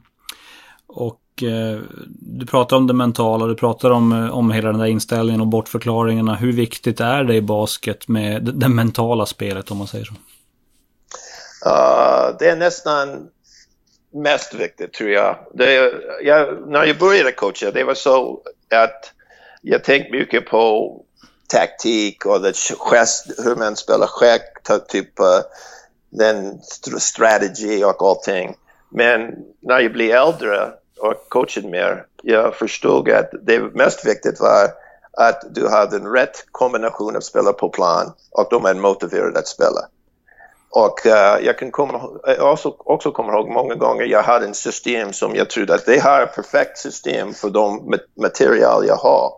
[0.88, 1.80] Och eh,
[2.20, 5.48] du pratar om det mentala, du pratar om, eh, om hela den där inställningen och
[5.48, 6.36] bortförklaringarna.
[6.36, 10.14] Hur viktigt är det i basket med det, det mentala spelet om man säger så?
[11.66, 13.30] Uh, det är nästan
[14.14, 15.36] mest viktigt tror jag.
[15.54, 15.92] Det,
[16.24, 16.70] jag.
[16.70, 18.42] När jag började coacha, det var så
[18.76, 19.14] att
[19.62, 20.92] jag tänkte mycket på
[21.54, 24.42] taktik och det gest, hur man spelar schack,
[24.90, 25.40] typ uh,
[26.10, 26.62] den
[27.00, 28.56] strategi och allting.
[28.90, 34.70] Men när jag blev äldre och coachade mer, jag förstod att det mest viktigt var
[35.18, 39.48] att du hade en rätt kombination av spelare på plan och de är motiverade att
[39.48, 39.82] spela.
[40.70, 44.54] Och uh, jag kan komma, eh, också, också komma ihåg många gånger jag hade en
[44.54, 48.96] system som jag trodde att det här är ett perfekt system för de material jag
[48.96, 49.34] har.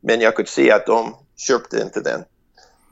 [0.00, 2.24] Men jag kunde se att de köpte inte den.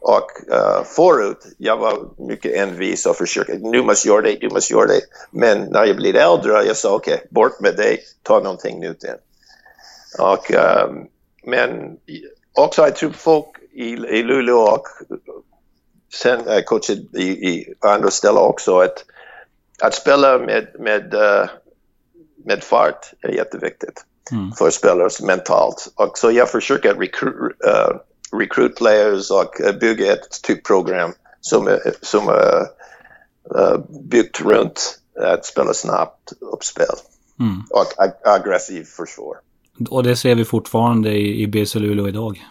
[0.01, 4.73] Och uh, förut, jag var mycket envis och försökte, nu måste göra det, du måste
[4.73, 5.01] göra det.
[5.31, 9.05] Men när jag blev äldre, jag sa okej, okay, bort med det, ta någonting nytt
[9.05, 9.11] in.
[10.19, 11.07] Och, um,
[11.45, 11.97] men
[12.53, 14.87] också jag tror folk i, i Luleå och
[16.15, 19.05] sen jag coachade i, i andra ställen också, att,
[19.83, 21.49] att spela med, med, uh,
[22.45, 24.05] med fart är jätteviktigt.
[24.33, 24.53] mm.
[24.53, 25.93] för spelare mentalt.
[25.95, 27.97] Och så jag försöker recruit, uh,
[28.39, 32.61] recruit players och bygga ett typprogram som, som är
[33.59, 36.97] uh, byggt runt att spela snabbt uppspel
[37.41, 37.63] mm.
[37.71, 39.37] och ag aggressiv försvar.
[39.91, 42.47] Och det ser vi fortfarande i, i BC Luleå idag.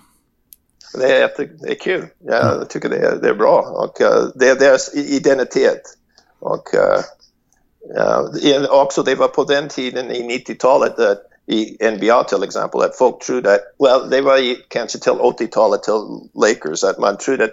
[0.94, 2.08] Det är, det är kul.
[2.20, 2.68] Jag mm.
[2.70, 3.60] tycker det är, det är bra.
[3.62, 5.82] Och, uh, det är deras identitet.
[6.40, 7.00] Och uh,
[8.70, 11.06] också det var på den tiden i 90-talet uh,
[11.48, 16.30] i NBA till exempel att folk trodde att, well, det var kanske till 80-talet till
[16.34, 17.52] Lakers att man trodde att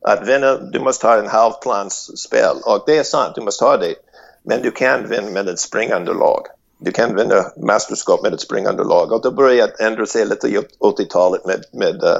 [0.00, 3.94] att vinna, du måste ha en halvplansspel och det är sant, du måste ha det.
[4.42, 6.46] Men du kan vinna med ett springande lag.
[6.78, 9.12] Du kan vinna mästerskap med ett springande lag.
[9.12, 12.18] Och det började ändra sig lite i 80-talet med, med uh,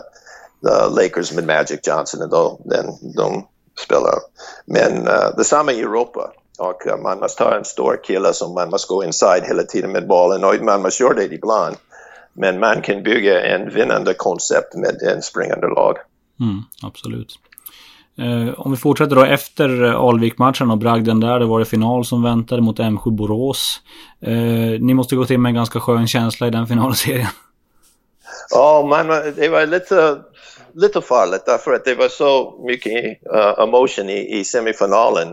[0.62, 3.46] the Lakers med Magic Johnson och då, den, de
[3.86, 4.14] spelar.
[4.64, 6.32] Men uh, detsamma i Europa.
[6.58, 9.92] Och uh, man måste ha en stor kille som man måste gå inside hela tiden
[9.92, 11.76] med bollen och man måste göra det ibland.
[12.32, 15.96] Men man kan bygga en vinnande koncept med en springande lag.
[16.40, 17.38] Mm, absolut.
[18.18, 21.38] Eh, om vi fortsätter då efter Alvik-matchen och bragden där.
[21.38, 23.80] Det var det final som väntade mot M7 Borås.
[24.20, 27.28] Eh, ni måste gå till med en ganska skön känsla i den finalserien.
[28.50, 30.18] Ja, man, det var lite,
[30.74, 32.94] lite farligt därför att det var så mycket
[33.34, 35.28] uh, emotion i, i semifinalen.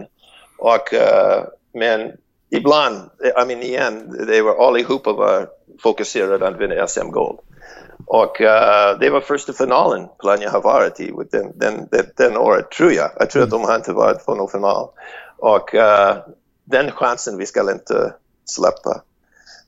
[0.57, 2.11] Och, uh, men
[2.49, 5.49] ibland, eh, I mean igen, det var allihopa var
[5.83, 7.39] fokuserade att vinna SM-guld.
[8.07, 12.71] Och uh, det var första finalen Plannja har varit i den, den, den, den året,
[12.71, 13.11] tror jag.
[13.19, 14.89] Jag tror att de har inte varit på någon final.
[15.37, 16.15] Och uh,
[16.63, 18.13] den chansen vi ska inte
[18.45, 19.01] släppa.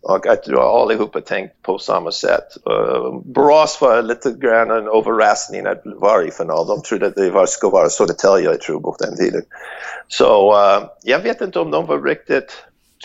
[0.02, 2.48] Och jag har allihopa tänkt på samma sätt.
[2.66, 6.68] Eh, uh, Borås var lite grann en överraskning att vara i final.
[6.68, 9.42] De trodde att det var, skulle vara Södertälje, jag tror, på den tiden.
[10.08, 12.52] Så uh, jag vet inte om de var riktigt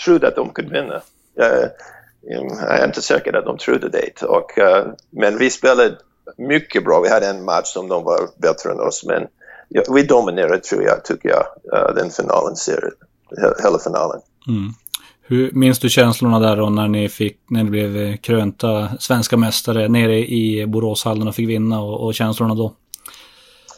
[0.04, 0.94] trodde att de kunde vinna.
[1.40, 1.68] Uh,
[2.22, 4.22] jag är inte säker att de trodde det.
[4.22, 5.96] Och, uh, men vi spelade
[6.36, 7.00] mycket bra.
[7.00, 9.04] Vi hade en match som de var bättre än oss.
[9.06, 9.26] Men
[9.68, 11.46] ja, vi dominerade, tror jag, tycker jag,
[11.78, 12.94] uh, den finalen, serien,
[13.62, 14.20] hela finalen.
[14.48, 14.72] Mm.
[15.32, 19.88] Hur minns du känslorna där då när ni, fick, när ni blev krönta svenska mästare
[19.88, 22.74] nere i Boråshallen och fick vinna och, och känslorna då?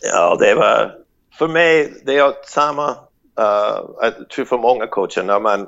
[0.03, 0.95] Ja, det var...
[1.39, 2.91] För mig, det är samma...
[2.91, 5.67] Uh, jag tror för många coacher, när man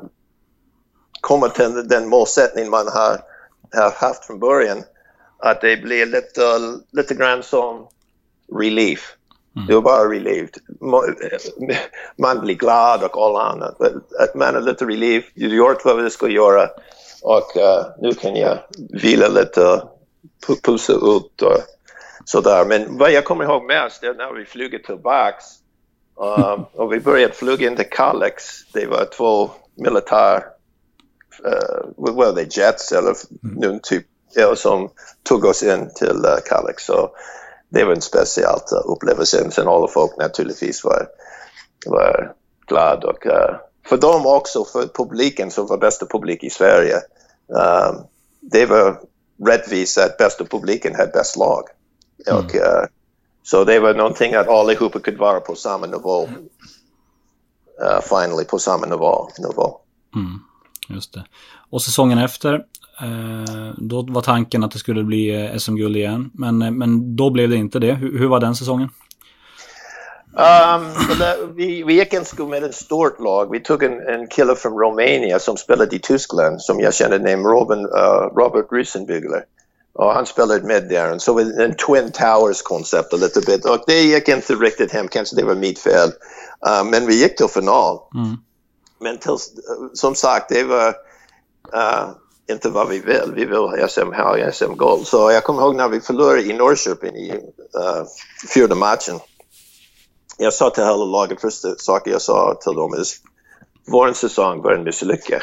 [1.21, 3.21] kommer till den målsättning man har,
[3.83, 4.79] har haft från början,
[5.39, 6.41] att det blir lite,
[6.93, 7.89] lite grann som
[8.61, 9.16] relief.
[9.57, 9.67] Mm.
[9.67, 10.51] Det var bara relief.
[12.19, 13.81] Man blir glad och alla annat.
[14.19, 16.69] Att man är lite relief, du har gjort vad du ska göra
[17.23, 18.59] och uh, nu kan jag
[19.03, 19.83] vila lite,
[20.65, 21.59] pussa ut och
[22.25, 22.65] sådär.
[22.65, 25.45] Men vad jag kommer ihåg mest är när vi flyger tillbaks
[26.17, 28.45] um, och vi började flyga in till Kalix.
[28.73, 30.45] Det var två militär
[31.47, 33.55] uh, well, they Jets eller mm.
[33.61, 34.91] någon typ ja, som
[35.23, 36.85] tog oss in till uh, Kalix.
[36.85, 37.11] Så
[37.77, 39.51] det var en speciell uh, upplevelse.
[39.51, 41.09] Sen alla folk naturligtvis var,
[41.87, 42.33] var
[42.67, 43.09] glada.
[43.09, 43.57] Och, uh,
[43.89, 46.97] för dem också, för publiken som var bästa publik i Sverige.
[47.49, 48.05] Um,
[48.41, 49.01] det var
[49.47, 51.65] rättvist att bästa publiken hade bäst lag.
[52.27, 52.45] Mm.
[52.45, 52.85] Och, uh,
[53.43, 56.29] så det var någonting att allihopa kunde vara på samma nivå.
[57.83, 59.29] Uh, finally på samma nivå.
[59.39, 59.81] nivå.
[60.15, 60.39] Mm.
[60.89, 61.25] Just det.
[61.71, 62.61] Och säsongen efter, eh,
[63.77, 66.31] då var tanken att det skulle bli eh, SM-guld igen.
[66.35, 67.93] Men, eh, men då blev det inte det.
[67.93, 68.89] Hur, hur var den säsongen?
[70.39, 70.85] Um,
[71.55, 73.51] vi, vi gick en med ett stort lag.
[73.51, 77.45] Vi tog en, en kille från Rumänien som spelade i Tyskland som jag kände namn
[77.45, 79.43] Robin, uh, Robert Riesenbügler.
[79.95, 81.19] Och han spelade med där.
[81.19, 83.65] Så en Twin Towers-koncept lite bit.
[83.65, 86.09] Och det gick inte riktigt hem, kanske det var mitt fel.
[86.69, 87.99] Uh, men vi gick till final.
[88.15, 88.37] Mm.
[89.01, 89.37] Men till,
[89.95, 90.89] som sagt, det var
[91.75, 92.11] uh,
[92.51, 93.33] inte vad vi vill.
[93.35, 95.07] Vi vill ha SM här, SM-guld.
[95.07, 98.05] Så jag kommer ihåg när vi förlorade i Norrköping i uh,
[98.55, 99.21] fjärde matchen.
[100.39, 103.05] Jag sa till hela laget, första saken jag sa till dem är
[103.87, 105.43] vår säsong var en misslycka.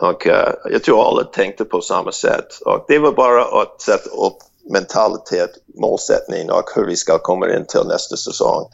[0.00, 2.60] Och uh, jag tror alla tänkte på samma sätt.
[2.64, 4.36] Och det var bara att sätta upp
[4.70, 8.68] mentalitet, målsättning och hur vi ska komma in till nästa säsong.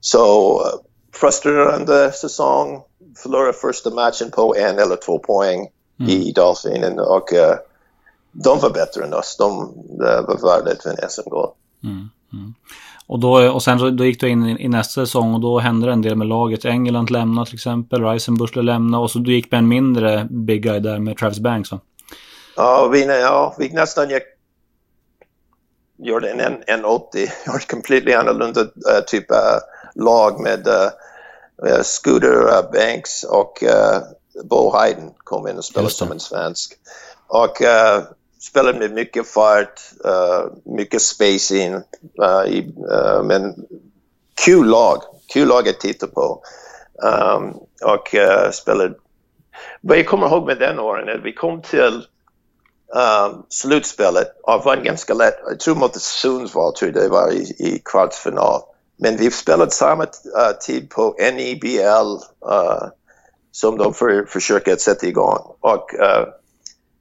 [0.00, 0.66] Så uh,
[1.14, 2.82] frustrerande säsong,
[3.22, 5.68] förlora första matchen på en eller två poäng
[6.00, 6.10] mm.
[6.10, 7.54] i Dolphin och uh,
[8.32, 9.36] de var bättre än oss.
[9.38, 9.60] De
[10.00, 11.50] uh, var värda att vinna SM-guld.
[11.84, 12.08] Mm.
[12.32, 12.54] Mm.
[13.06, 15.86] Och, då, och sen då gick du in i, i, nästa säsong och då hände
[15.86, 16.64] det en del med laget.
[16.64, 20.80] England lämnade till exempel, Reisenbuschler lämnade och så du gick med en mindre big guy
[20.80, 21.80] där med Travis Banks va?
[22.56, 24.22] Ja, vi, ja, vi nästan gick
[26.02, 29.58] gjorde en, en 80, gjorde completely annorlunda uh, typ uh,
[29.94, 34.02] lag med uh, Scooter uh, Banks och uh,
[34.44, 36.72] Bo Hayden kom in och spelade som en svensk.
[37.26, 38.04] Och uh,
[38.40, 41.74] spelade med mycket fart, uh, mycket spacing.
[41.74, 42.74] Uh, i,
[43.24, 43.54] men
[44.44, 46.42] kul lag, kul lag att titta på.
[47.02, 48.14] Um, och
[48.52, 48.94] spelade...
[49.80, 52.06] Vad jag kommer ihåg med den åren att vi kom till
[52.94, 55.40] um, slutspelet och vann ganska lätt.
[55.46, 58.60] Jag tror mot Sundsvall, tror det var i, i kvartsfinal.
[58.96, 62.12] Men vi spelade samma uh, tid på NEBL
[62.50, 62.88] uh,
[63.52, 65.38] som de för, försöker att sätta igång.
[65.60, 66.28] Och uh,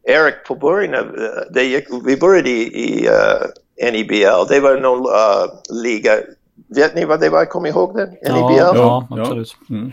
[0.03, 1.05] Eric, på början av,
[1.53, 3.09] det gick, vi började i, i
[3.91, 4.47] NEBL.
[4.49, 5.07] Det var någon
[5.69, 6.11] liga.
[6.75, 7.45] Vet ni vad det var?
[7.45, 8.09] Kommer ihåg den?
[8.09, 8.57] NEBL?
[8.57, 9.55] Ja, ja absolut.
[9.69, 9.91] Mm.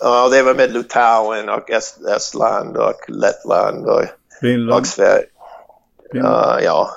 [0.00, 4.04] Ja, det var med Litauen och Est Estland och Lettland och,
[4.40, 4.80] Finland.
[4.80, 5.24] och Sverige.
[6.14, 6.90] Uh, ja,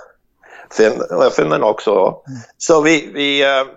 [0.71, 1.04] fin
[1.36, 1.91] Finland också.
[1.91, 2.39] Mm.
[2.58, 3.67] Så vi, vi, uh,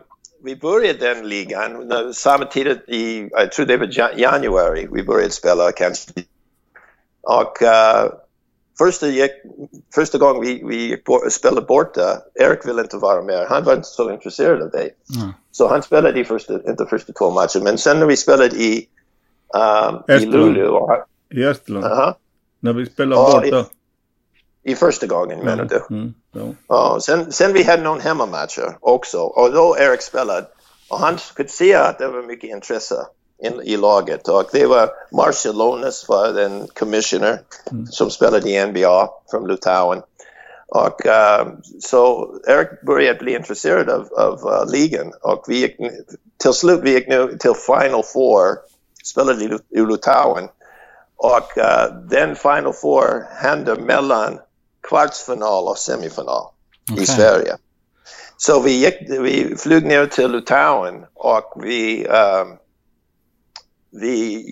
[0.44, 6.12] vi började den ligan samtidigt i, jag tror det var januari, vi började spela kanske.
[7.22, 8.12] Och uh,
[8.78, 9.32] första, gick,
[9.94, 13.46] första gången vi, vi spelade borta, Erik ville inte vara med.
[13.48, 14.90] Han var inte så intresserad av det.
[15.16, 15.32] Mm.
[15.52, 17.64] Så han spelade i första, inte första två matcherna.
[17.64, 18.88] Men sen när vi spelade i,
[20.08, 21.04] um, i Luleå.
[21.30, 21.84] I Estland?
[21.84, 22.14] Uh -huh.
[22.60, 23.46] När vi spelade borta?
[23.46, 23.64] i
[24.76, 25.44] första gången mm.
[25.44, 25.94] menar du?
[25.94, 26.14] Mm.
[26.68, 27.00] Ja.
[27.00, 30.46] sen, sen vi hade någon hemmamatcher också och då Erik spelade
[30.88, 33.06] och han kunde se att det var mycket intresse
[33.42, 37.86] in, i laget och det var Marshall Lones var den commissioner mm.
[37.86, 40.02] som spelade i NBA från Litauen.
[40.66, 45.76] Och uh, så Erik började bli intresserad av, av uh, ligan och vi gick
[46.42, 48.56] till slut vi gick nu till Final Four,
[49.04, 50.48] spelade i, i Litauen.
[51.16, 54.38] Och uh, den Final Four hände mellan
[54.88, 56.46] kvartsfinal och semifinal
[56.92, 57.02] okay.
[57.02, 57.56] i Sverige.
[58.36, 62.56] Så vi, gick, vi flög ner till Litauen och vi, um,
[64.00, 64.44] vi,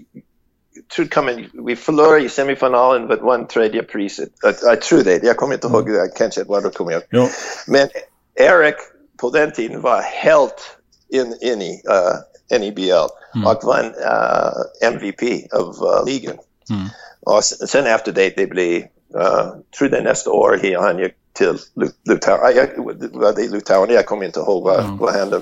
[0.94, 4.28] tror, vi förlorade i semifinalen men vann tredje priset.
[4.62, 6.08] Jag, tror det, jag kommer inte ihåg mm.
[6.16, 7.02] kanske Eduardo kommer ihåg.
[7.10, 7.28] Ja.
[7.66, 7.88] Men
[8.34, 8.76] Eric
[9.20, 10.76] på den tiden var helt
[11.08, 13.46] in, in i uh, NEBL mm.
[13.46, 16.36] och vann uh, MVP av uh, ligan.
[16.70, 16.88] Mm.
[17.20, 18.82] Och sen efter det, det blev
[19.14, 21.59] Uh, tror det nästa år han gick till
[22.05, 22.57] Litauen.
[22.57, 24.98] Jag, det Litauen, jag kommer inte ihåg vad, mm.
[24.98, 25.40] vad hände.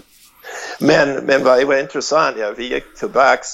[0.79, 3.49] Men, men vad var intressant, ja, vi gick tillbaks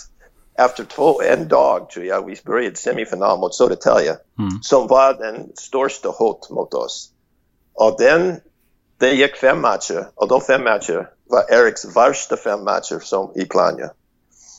[0.59, 4.51] efter två, en dag tror jag, vi började semifinal mot Södertälje, mm.
[4.63, 7.11] som var den största hot mot oss.
[7.75, 8.41] Och den,
[8.99, 13.45] det gick fem matcher, och de fem matcher var Eriks värsta fem matcher som i
[13.45, 13.91] Plannja.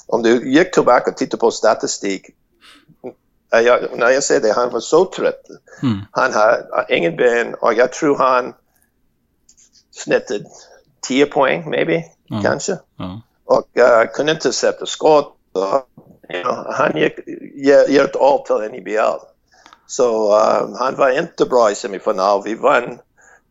[0.08, 2.30] Om du gick tillbaka och tittade på statistik
[3.50, 5.44] jag, när jag säger det, han var så trött.
[5.84, 6.00] Mm.
[6.12, 8.54] Han har ingen ben och jag tror han
[9.92, 10.46] snittade
[11.08, 12.44] 10 poäng, maybe, mm.
[12.44, 12.72] kanske.
[13.00, 13.18] Mm.
[13.46, 15.34] Och uh, kunde inte sätta skott.
[16.34, 17.14] You know, han gick,
[17.90, 19.20] gett allt till NBL.
[19.88, 22.42] Så uh, han var inte bra i semifinal.
[22.46, 23.00] Vi vann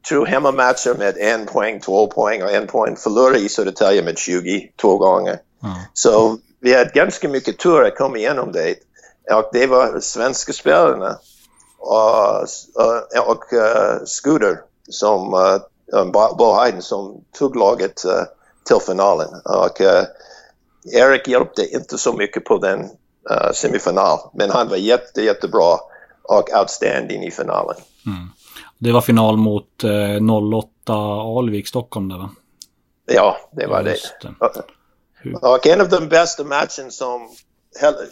[0.08, 2.96] tror hemmamatcher med en poäng, två poäng och en poäng.
[2.96, 5.38] Förlorade i Södertälje med 20 två gånger.
[5.92, 8.74] Så vi hade ganska mycket tur att komma igenom det.
[9.34, 11.18] Och det var svenska spelarna
[11.78, 12.40] och,
[12.74, 18.22] och, och uh, Scooter som uh, Bo Hayden som tog laget uh,
[18.64, 19.28] till finalen.
[19.44, 20.02] Och uh,
[20.92, 22.80] Erik hjälpte inte så mycket på den
[23.30, 25.78] uh, semifinal, men han var jätte, jättebra
[26.22, 27.76] och outstanding i finalen.
[28.06, 28.30] Mm.
[28.78, 30.94] Det var final mot eh, 08
[31.38, 32.30] Alvik Stockholm där va?
[33.06, 34.34] Ja, det var Just det.
[35.24, 35.32] det.
[35.36, 37.28] Och, och en av de bästa matcherna som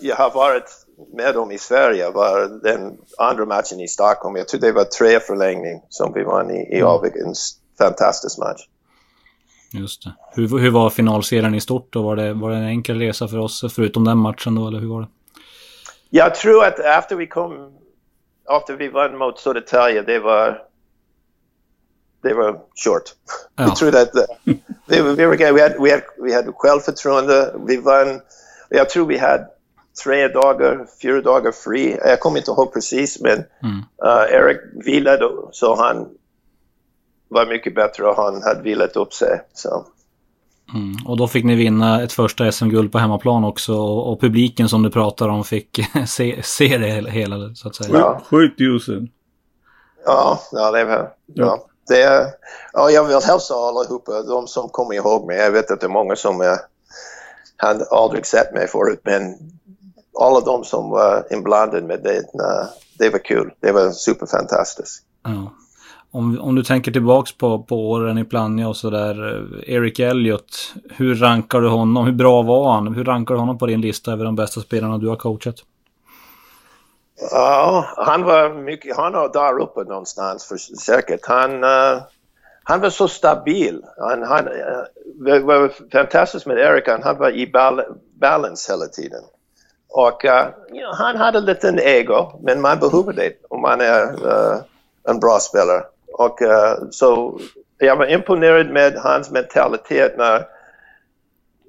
[0.01, 4.37] jag har varit med dem i Sverige var den andra matchen i Stockholm.
[4.37, 6.87] Jag tror det var tre förlängning som vi vann i, i mm.
[6.87, 7.15] Avik.
[7.17, 7.35] En
[7.79, 8.61] fantastisk match.
[9.73, 10.13] Just det.
[10.33, 12.03] Hur, hur var finalserien i stort då?
[12.03, 14.89] Var det, var det en enkel resa för oss förutom den matchen då, eller hur
[14.89, 15.09] var det?
[16.11, 17.73] Jag tror att efter vi kom,
[18.59, 20.63] efter vi vann mot Södertälje, det var
[22.23, 23.03] det var short.
[23.57, 23.65] Ja.
[23.65, 24.11] Jag tror att
[24.45, 28.21] vi, vi, vi, vi, hade, vi, hade, vi hade självförtroende, vi vann,
[28.69, 29.47] jag tror vi hade
[30.03, 31.99] tre dagar, fyra dagar fri.
[32.05, 33.77] Jag kommer inte ihåg precis, men mm.
[34.05, 36.09] uh, Eric vilade så han
[37.29, 39.43] var mycket bättre och han hade vilat upp sig.
[39.53, 39.87] Så.
[40.75, 40.97] Mm.
[41.07, 44.83] Och då fick ni vinna ett första SM-guld på hemmaplan också och, och, publiken som
[44.83, 47.99] du pratar om fick se, se det hela så att säga.
[47.99, 48.23] Ja.
[48.31, 49.09] 7000.
[50.05, 50.95] Ja, ja, det var...
[50.95, 51.11] Ja.
[51.27, 51.67] ja.
[51.89, 52.33] Det,
[52.73, 55.37] ja, jag vill hälsa allihopa, de som kommer ihåg mig.
[55.37, 56.57] Jag vet att det är många som är,
[57.57, 59.35] hade aldrig sett mig förut, men
[60.21, 62.23] alla de som var inblandade med det,
[62.99, 63.51] det var kul.
[63.61, 65.03] Det var superfantastiskt.
[65.25, 65.53] Ja.
[66.15, 69.35] Om, om du tänker tillbaks på, på åren i Plannja och sådär.
[69.35, 72.07] Eh, Eric Elliot, hur rankar du honom?
[72.07, 72.95] Hur bra var han?
[72.95, 75.55] Hur rankar du honom på din lista över de bästa spelarna du har coachat?
[77.31, 81.21] Ja, han var mycket, han var där uppe någonstans för säkert.
[81.23, 82.03] Han, uh,
[82.65, 83.85] han var så stabil.
[83.99, 84.85] Han, han, uh,
[85.25, 87.83] det var fantastiskt med Erik, han var i bal
[88.21, 89.23] balance hela tiden.
[89.89, 90.31] Och uh,
[90.71, 94.15] you know, han hade en liten ego, men man behöver det om man är
[95.09, 95.85] en bra spelare.
[96.13, 96.39] Och
[96.91, 97.41] så
[97.79, 100.47] jag var imponerad med hans mentalitet när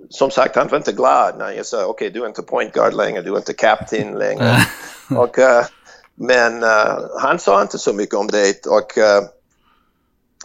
[0.10, 2.74] som sagt, han var inte glad när jag sa okej, okay, du är inte point
[2.74, 4.58] guard längre, du är inte captain längre.
[5.18, 5.66] och, uh,
[6.16, 9.28] men uh, han sa inte så mycket om det och uh,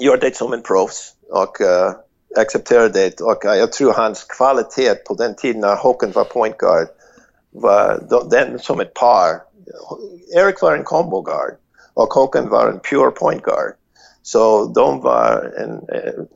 [0.00, 1.92] gjorde det som en proffs och uh,
[2.36, 3.20] accepterade det.
[3.20, 6.88] Och uh, jag tror hans kvalitet på den tiden när Håkan var point guard
[7.50, 9.42] var den som ett par.
[10.34, 11.52] Erik var en combo guard
[11.94, 13.72] och Håkan var en pure point guard.
[14.22, 16.26] Så de var en, en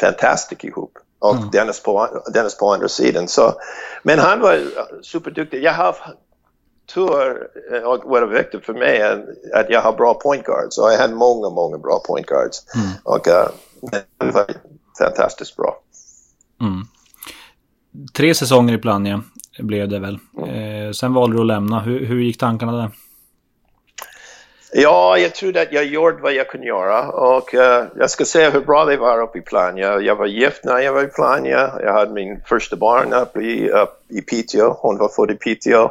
[0.00, 1.50] fantastisk ihop och mm.
[1.50, 3.28] Dennis, på, Dennis på andra sidan.
[3.28, 3.54] Så,
[4.02, 4.60] men han var
[5.02, 5.62] superduktig.
[5.62, 5.96] Jag har
[6.94, 9.02] tur eh, och vad är viktigt för mig
[9.54, 10.78] att jag har bra point guards.
[10.78, 12.64] Och jag hade många, många bra point guards.
[12.74, 12.88] Mm.
[13.02, 13.48] Och uh,
[14.18, 14.46] det var
[14.98, 15.78] fantastiskt bra.
[16.60, 16.82] Mm.
[18.14, 19.22] Tre säsonger i Plannja
[19.62, 20.18] blev det väl.
[20.38, 20.86] Mm.
[20.86, 21.80] Eh, sen valde du att lämna.
[21.80, 22.90] Hur, hur gick tankarna där?
[24.72, 28.50] Ja, jag trodde att jag gjorde vad jag kunde göra och uh, jag ska säga
[28.50, 30.00] hur bra det var uppe i Plannja.
[30.00, 31.72] Jag var gift när jag var i Plannja.
[31.82, 34.76] Jag hade min första barn uppe i, upp i Piteå.
[34.78, 35.90] Hon var född i Piteå.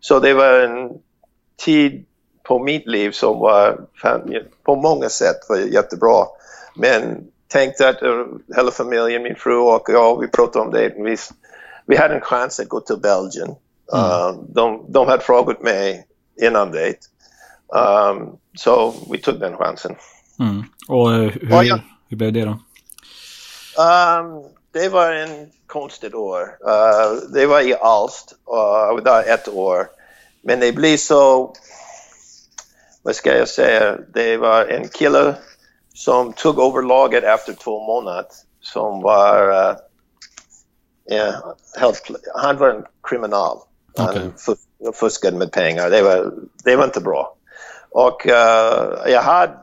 [0.00, 0.90] Så det var en
[1.64, 2.04] tid
[2.42, 3.80] på mitt liv som var
[4.64, 6.26] på många sätt var jättebra.
[6.74, 10.92] Men tänkte att uh, hela familjen, min fru och jag, vi pratade om det.
[10.96, 11.16] Vi,
[11.88, 13.54] vi hade en chans att gå till Belgien.
[13.92, 14.04] Mm.
[14.04, 16.06] Uh, de, de hade frågat mig
[16.42, 16.94] innan det.
[17.68, 19.96] Um, så vi tog den chansen.
[20.40, 20.64] Mm.
[20.88, 21.80] Och uh, hur, oh, ja.
[22.08, 22.58] hur blev det då?
[23.82, 26.42] Um, det var en konstigt år.
[26.42, 29.86] Uh, det var i Alst och jag var där ett år.
[30.42, 31.54] Men det blev så,
[33.02, 35.34] vad ska jag säga, det var en kille
[35.94, 38.26] som tog över laget efter två månader
[38.60, 39.76] som var, uh,
[41.10, 41.34] yeah,
[41.80, 43.58] helt, han var en kriminal.
[43.92, 44.20] Okay.
[44.84, 45.90] Han fuskade med pengar.
[45.90, 46.32] Det var,
[46.64, 47.36] det var inte bra.
[47.90, 49.54] Och uh, jag hade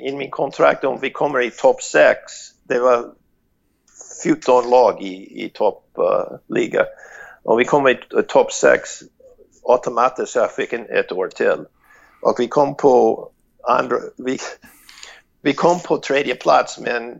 [0.00, 2.18] i, min kontrakt om vi kommer i topp 6,
[2.62, 3.04] det var
[4.22, 6.80] 14 lag i, i toppliga.
[6.80, 6.86] Uh,
[7.42, 8.90] om vi kommer i topp 6
[9.62, 11.64] automatiskt så jag fick en, ett år till.
[12.22, 13.28] Och vi kom på
[13.62, 14.38] andra, vi,
[15.42, 17.18] vi kom på tredje plats men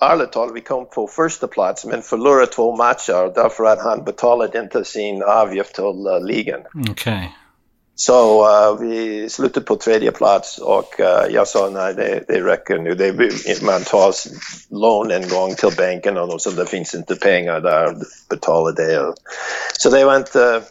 [0.00, 4.58] ärligt talat vi kom på första plats men förlorade två matcher därför att han betalade
[4.58, 6.60] inte sin avgift till uh, ligan.
[6.90, 7.26] Okay.
[7.94, 12.78] Så uh, vi slutade på tredje plats och uh, jag sa nej, det, det räcker
[12.78, 12.94] nu.
[12.94, 14.14] Det, man tar
[14.70, 17.96] lån en gång till banken och så det finns inte pengar där,
[18.30, 19.14] betala det.
[19.78, 20.62] Så det var inte...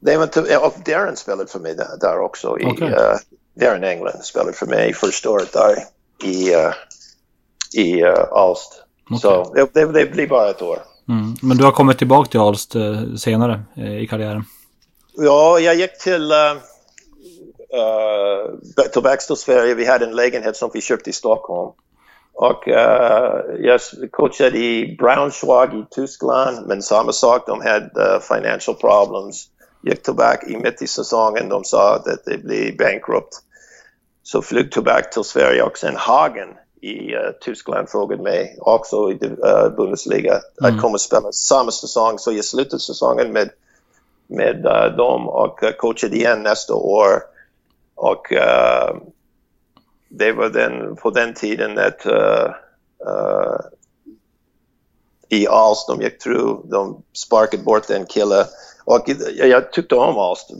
[0.00, 2.58] Det var inte och Darren spelade för mig där, där också.
[2.58, 2.88] I, okay.
[2.88, 3.16] uh,
[3.54, 5.76] Darren England spelade för mig första året där
[6.24, 6.54] i,
[7.74, 8.84] i uh, Alst.
[9.10, 9.18] Okay.
[9.18, 10.78] Så det, det, blir bara ett år.
[11.08, 11.36] Mm.
[11.42, 12.74] Men du har kommit tillbaka till Alst
[13.16, 13.62] senare
[14.00, 14.44] i karriären?
[15.20, 16.52] Ja, jag gick till, uh,
[18.84, 19.74] uh, till Sverige.
[19.74, 21.72] Vi hade en lägenhet som vi köpte i Stockholm.
[22.34, 22.74] Och uh,
[23.58, 29.46] jag coachade i Braunschweig i Tyskland, men samma sak, de hade uh, financial problems.
[29.82, 33.34] Gick tillbaka i mitt i säsongen, de sa att det blir bankrupt.
[34.22, 36.48] Så flög tillbaka till Sverige och sen Hagen
[36.80, 40.74] i uh, Tyskland frågade mig också i uh, Bundesliga mm.
[40.74, 42.18] att komma och spela samma säsong.
[42.18, 43.50] Så jag slutade säsongen med
[44.26, 47.22] med uh, dem och uh, coachade igen nästa år.
[47.94, 48.32] Och
[50.08, 52.06] det var den, på den tiden att
[55.28, 58.46] i Alst, de gick through, de sparkade bort en kille.
[58.88, 60.50] Och jag tyckte om Alst.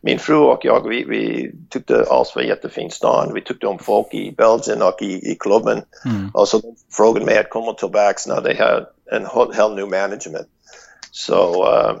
[0.00, 3.30] Min fru och jag, vi, vi tyckte Alst var en jättefin stad.
[3.34, 5.82] Vi tyckte om folk i Belgien och i, i klubben.
[6.04, 6.30] Mm.
[6.34, 10.46] Och så de frågade mig att komma tillbaka när de har en helt ny management.
[11.10, 11.96] Så uh,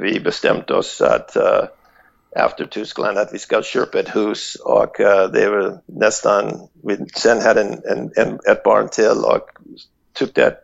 [0.00, 1.64] vi bestämde oss att uh,
[2.44, 7.42] efter Tyskland att vi ska köpa ett hus och uh, det var nästan, vi sen
[7.42, 9.48] hade en, en, en, ett barn till och
[10.12, 10.62] tyckte att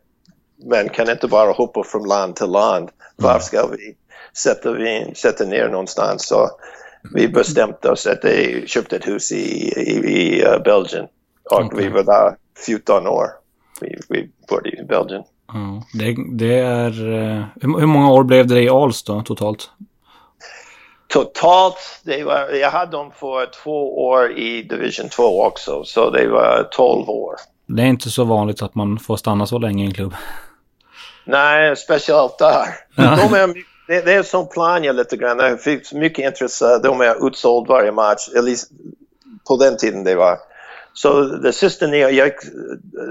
[0.70, 2.90] man kan inte bara hoppa från land till land.
[3.16, 3.96] Var ska vi
[4.36, 6.26] sätta, vi, sätta ner någonstans?
[6.26, 6.50] Så
[7.14, 11.06] vi bestämde oss att vi köpte ett hus i, i, i uh, Belgien
[11.50, 11.84] och okay.
[11.84, 13.26] vi var där 14 år.
[13.80, 15.22] Vi, vi bodde i Belgien.
[15.52, 17.12] Ja, det, det är...
[17.12, 19.70] Eh, hur många år blev det i Alst då, totalt?
[21.08, 26.28] Totalt, det var, jag hade dem för två år i Division 2 också, så det
[26.28, 27.34] var 12 år.
[27.66, 30.14] Det är inte så vanligt att man får stanna så länge i en klubb.
[31.24, 32.66] Nej, speciellt där.
[32.96, 33.16] Ja.
[33.16, 33.54] De, är,
[33.86, 35.38] det, det är som planen lite grann.
[35.38, 36.78] Jag fick mycket intresse.
[36.78, 38.28] De är utsåld varje match.
[38.36, 38.56] Eller
[39.48, 40.38] på den tiden det var.
[40.94, 42.32] Så det sista nio, jag,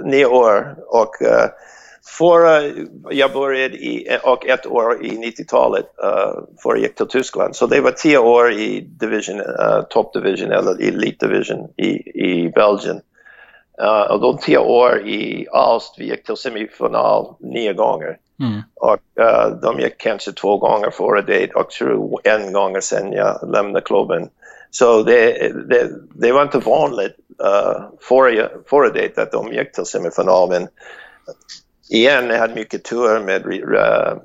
[0.06, 1.50] nio år och eh, uh,
[2.18, 2.62] Förra,
[3.10, 7.56] jag började i, och ett år i 90-talet uh, eh, för jag gick till Tyskland.
[7.56, 11.90] Så det var tio år i division, uh, top division eller elite division i,
[12.24, 13.02] i Belgien.
[13.82, 18.18] Uh, och de tio år i Alst, vi gick till semifinal nio gånger.
[18.42, 18.62] Mm.
[18.76, 23.50] Och uh, de gick kanske två gånger före det och tror en gång sen jag
[23.54, 24.30] lämnade klubben.
[24.72, 29.86] Så det, det, det var inte vanligt uh, före, före det att de gick till
[29.86, 30.50] semifinal.
[30.50, 30.68] Men
[31.90, 34.18] igen, jag hade mycket tur med uh,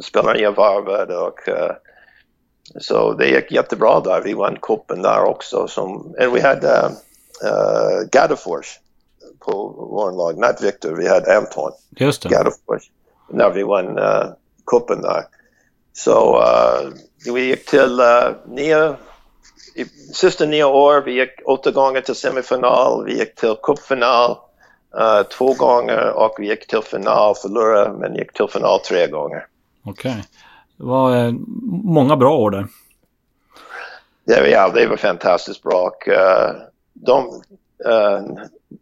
[0.00, 1.72] spelarna jag varvade och uh,
[2.80, 4.22] så det gick jättebra där.
[4.24, 5.68] Vi vann cupen där också.
[5.68, 6.90] Som, and we had uh,
[7.44, 8.80] uh, Gadefors
[9.38, 12.28] på vår lag, not Victor, vi hade Anton Just det.
[12.28, 12.90] Gadefors
[13.28, 14.32] när vi vann uh,
[14.66, 15.24] cupen där.
[15.92, 16.92] Så uh,
[17.34, 18.96] vi gick till uh, nio,
[19.74, 24.30] i sista nio år, vi gick åtta gånger till semifinal, vi gick till cupfinal
[25.00, 29.46] uh, två gånger och vi gick till final, förlorade men gick till final tre gånger.
[29.84, 30.10] Okej.
[30.10, 30.22] Okay.
[30.76, 31.32] Det var eh,
[31.84, 32.66] många bra år där.
[34.24, 35.80] Ja, det var fantastiskt bra.
[35.86, 36.60] Och, uh,
[36.92, 37.32] de, uh,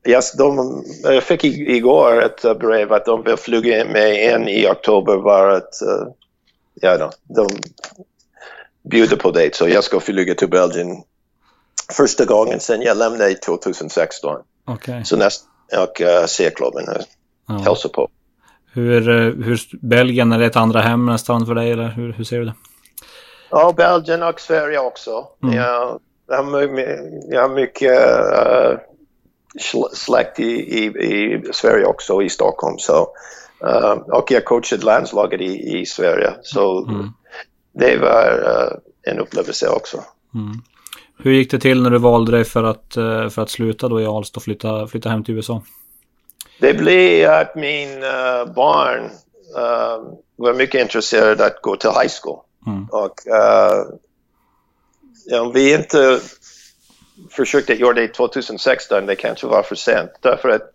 [0.07, 5.16] yes, de, jag fick igår ett brev att de vill flyga med en i oktober
[5.16, 6.09] var att uh,
[6.74, 7.49] ja, de, de
[8.90, 9.55] bjuder på det.
[9.55, 11.03] Så jag ska flyga till Belgien
[11.93, 14.40] första gången sen jag lämnade 2016.
[14.66, 15.05] Okay.
[15.05, 15.47] Så nästa
[15.82, 16.84] och uh, C-klubben
[17.49, 17.59] ja.
[17.59, 18.09] hälsa på.
[18.74, 22.24] Hur, eh, hur, Belgien, är det ett andra hem nästan för dig eller hur, hur
[22.24, 22.55] ser du det?
[23.51, 25.26] Ja, Belgien och Sverige också.
[25.43, 25.57] Mm.
[25.57, 26.01] Jag,
[26.33, 28.78] jag, har, mycket uh,
[29.93, 32.78] släkt i, i, i, Sverige också, i Stockholm.
[32.78, 33.09] Så,
[33.64, 36.33] uh, och jag coachade landslaget i, i Sverige.
[36.43, 37.09] Så mm.
[37.72, 39.97] det var uh, en upplevelse också.
[40.35, 40.53] Mm.
[41.18, 42.95] Hur gick det till när du valde dig för att,
[43.35, 45.62] för att sluta då i Alst och flytta, flytta hem till USA?
[46.61, 48.01] Det blev att min
[48.55, 49.11] barn
[50.37, 52.39] var mycket intresserad att gå till high school.
[52.66, 52.85] Mm.
[52.85, 53.14] Och
[55.27, 56.20] ja, vi inte
[57.31, 60.11] försökte göra det 2016, det kanske var för sent.
[60.20, 60.73] Därför att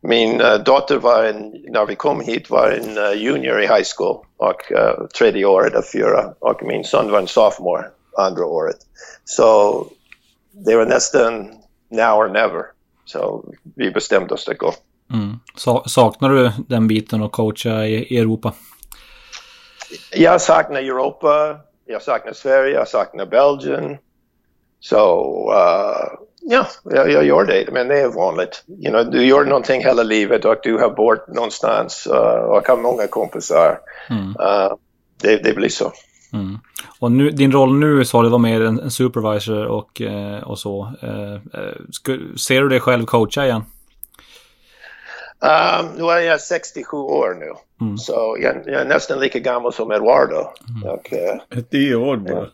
[0.00, 3.84] min uh, dotter var en, när vi kom hit var en uh, junior i high
[3.96, 7.84] school och uh, tredje året av fyra och min son var en sophomore
[8.18, 8.76] andra året.
[9.24, 9.86] Så
[10.50, 11.48] det var nästan
[11.90, 12.64] now or never.
[13.04, 13.44] Så
[13.76, 14.74] vi bestämde oss att gå.
[15.12, 15.38] Mm.
[15.86, 18.52] Saknar du den biten att coacha i Europa?
[20.10, 21.56] Jag saknar Europa,
[21.92, 23.98] jag saknar Sverige, jag saknar Belgien.
[24.80, 24.96] Så
[25.52, 28.64] uh, ja, jag, jag, gör det, men det är vanligt.
[28.68, 32.76] You know, du gör någonting hela livet och du har bort någonstans uh, och har
[32.76, 33.78] många kompisar.
[34.10, 34.28] Mm.
[34.28, 34.74] Uh,
[35.22, 35.92] det, det, blir så.
[36.32, 36.58] Mm.
[36.98, 40.58] Och nu, din roll nu sa du var mer en, en supervisor och, eh, och
[40.58, 40.92] så.
[41.02, 43.64] Eh, eh sku, ser du dig själv coacha igen?
[45.42, 47.52] Um, nu är jag 67 år nu.
[47.82, 47.98] Mm.
[47.98, 50.34] Så jag, jag, är nästan lika gammal som Eduardo.
[50.34, 50.90] Mm.
[50.90, 52.48] Och, uh, Tio år bara.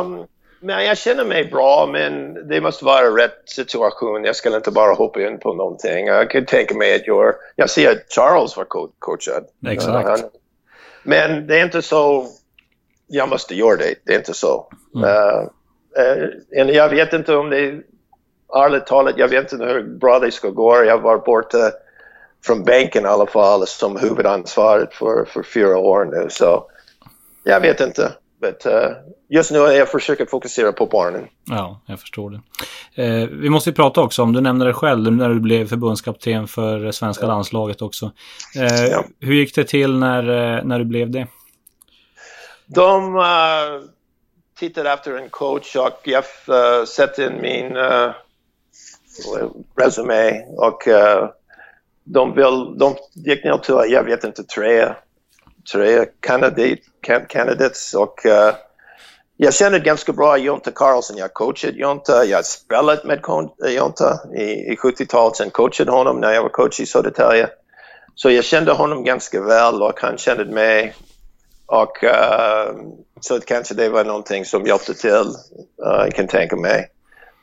[0.00, 0.26] um,
[0.60, 4.24] men jag känner mig bra, men det måste vara rätt situation.
[4.24, 6.06] Jag ska inte bara hoppa in på någonting.
[6.06, 7.34] Jag kan tänka mig att jag...
[7.56, 9.44] Jag ser att Charles var co coachad.
[9.66, 10.06] Exakt.
[10.06, 10.30] Uh, han,
[11.02, 12.26] men det är inte så,
[13.06, 14.72] jag måste göra det, det är inte så.
[14.94, 15.08] Mm.
[15.08, 15.48] Uh,
[16.66, 17.82] uh, jag vet inte om det,
[18.54, 20.84] ärligt talat, jag vet inte hur bra det ska gå.
[20.84, 21.70] Jag var borta
[22.46, 26.26] från banken i alla fall som huvudansvaret för, för fyra år nu.
[26.30, 26.64] Så
[27.44, 28.12] jag vet inte.
[28.40, 28.90] But, uh,
[29.28, 31.26] just nu jag försöker fokusera på barnen.
[31.44, 32.40] Ja, jag förstår det.
[33.02, 36.48] Eh, vi måste ju prata också om, du nämnde det själv när du blev förbundskapten
[36.48, 37.28] för svenska ja.
[37.28, 38.10] landslaget också.
[38.56, 39.04] Eh, ja.
[39.20, 41.26] Hur gick det till när, eh, när du blev det?
[42.66, 43.22] De uh,
[44.58, 48.10] tittade efter en coach och jag uh, satte in min uh,
[49.76, 51.28] resumé och uh,
[52.04, 54.94] de, vill, de gick ner till, jag vet inte, tre,
[55.72, 56.78] tre kandidat,
[57.28, 58.54] candidates och uh,
[59.36, 61.16] jag känner ganska bra Jonte Karlsson.
[61.16, 62.12] Jag coachade Jonte.
[62.12, 63.20] Jag har spelat med
[63.64, 65.36] eh, Jonte i, i 70-talet.
[65.36, 67.48] Sen coachade honom när jag var coach i Södertälje.
[68.14, 70.94] Så jag kände honom ganska väl och han kände mig.
[71.66, 72.76] Och uh,
[73.20, 76.90] så kanske det var någonting som hjälpte till, uh, jag kan tänka mig.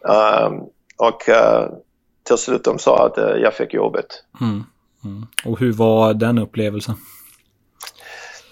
[0.02, 0.64] Um,
[0.98, 1.68] och uh,
[2.24, 4.24] till slut de sa att uh, jag fick jobbet.
[4.42, 4.64] Mm.
[5.04, 5.28] Mm.
[5.46, 6.96] Och hur var den upplevelsen?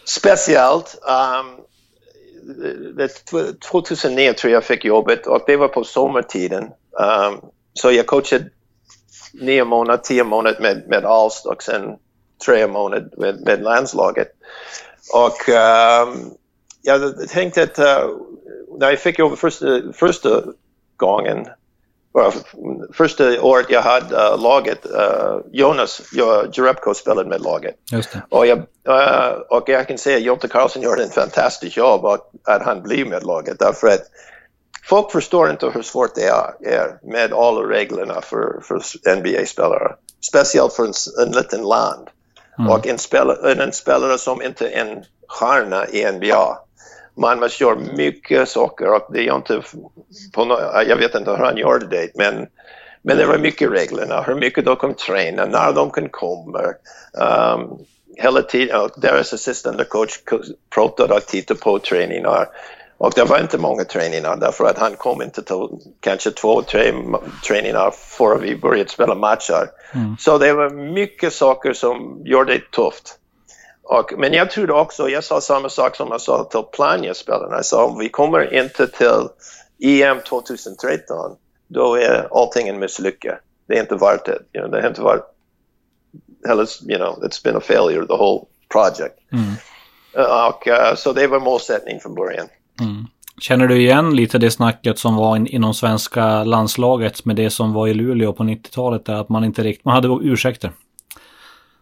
[0.05, 1.01] Speciellt.
[1.01, 1.65] Um,
[3.71, 6.63] 2009 tror jag fick jobbet och det var på sommartiden.
[6.63, 7.41] Um,
[7.73, 8.49] så jag coachade
[9.33, 11.95] nio månader, tio månader med, med Alst och sen
[12.45, 14.27] tre månader med, med landslaget.
[15.13, 16.31] Och um,
[16.81, 18.17] jag tänkte att uh,
[18.79, 20.43] när jag fick över första, första
[20.95, 21.45] gången
[22.93, 26.01] första året jag hade uh, laget, uh, Jonas
[26.53, 27.75] Jerebko spelade med laget.
[28.29, 32.31] Och, jag, uh, och jag kan säga att Jonte Karlsson gjorde en fantastisk jobb att,
[32.43, 34.03] att han blev med laget därför att
[34.89, 36.27] folk förstår inte hur svårt det
[36.61, 38.81] är med alla reglerna för, för
[39.15, 39.95] NBA-spelare.
[40.21, 40.93] Speciellt för en,
[41.27, 42.07] en liten land.
[42.59, 42.71] Mm.
[42.71, 46.57] Och en spelare, en spelare som inte är en stjärna i NBA
[47.19, 49.61] man måste göra mycket saker och det är inte
[50.33, 50.55] på no
[50.87, 52.47] jag vet inte hur han gjorde det men,
[53.01, 56.61] men det var mycket reglerna, hur mycket de kan träna, när de kan komma.
[57.13, 57.79] Um,
[58.15, 60.13] hela tiden, och deras assistant coach
[60.75, 62.47] pratade och tittade på träningar.
[62.97, 65.67] Och det var inte många träningar därför att han kom inte till
[65.99, 66.93] kanske två, tre
[67.47, 69.67] träningar före vi började spela matcher.
[69.93, 70.17] Mm.
[70.19, 73.18] Så det var mycket saker som gjorde det tufft.
[73.89, 77.55] Och, men jag trodde också, jag sa samma sak som jag sa till Plannja-spelarna.
[77.55, 79.27] Jag sa om vi kommer inte till
[79.83, 81.35] EM 2013,
[81.67, 83.37] då är allting en misslyckande.
[83.67, 84.39] Det är inte värt det.
[84.53, 85.23] You know, det har inte varit,
[86.89, 89.15] you know, it's been a failure, the whole project.
[89.31, 89.45] Mm.
[90.17, 92.47] Uh, och, uh, så det var målsättningen från början.
[92.81, 93.07] Mm.
[93.39, 97.73] Känner du igen lite det snacket som var in, inom svenska landslaget med det som
[97.73, 100.71] var i Luleå på 90-talet där att man inte riktigt, man hade ursäkter?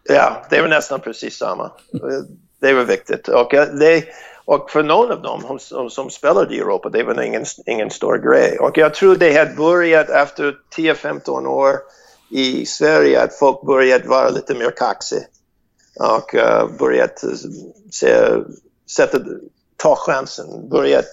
[0.08, 1.64] Ja, det var nästan precis samma.
[1.94, 2.22] Eh,
[2.60, 3.28] det var viktigt.
[3.28, 4.04] Och, eh, det,
[4.44, 8.18] och för någon av dem som, som spelade i Europa, det var ingen, ingen stor
[8.18, 8.58] grej.
[8.58, 11.76] Och jag tror det hade börjat efter 10-15 år
[12.30, 15.22] i Sverige att folk började vara lite mer kaxig
[16.00, 17.24] och uh, börjat
[17.90, 18.16] se,
[18.90, 19.18] sätta,
[19.76, 21.06] ta chansen, börjat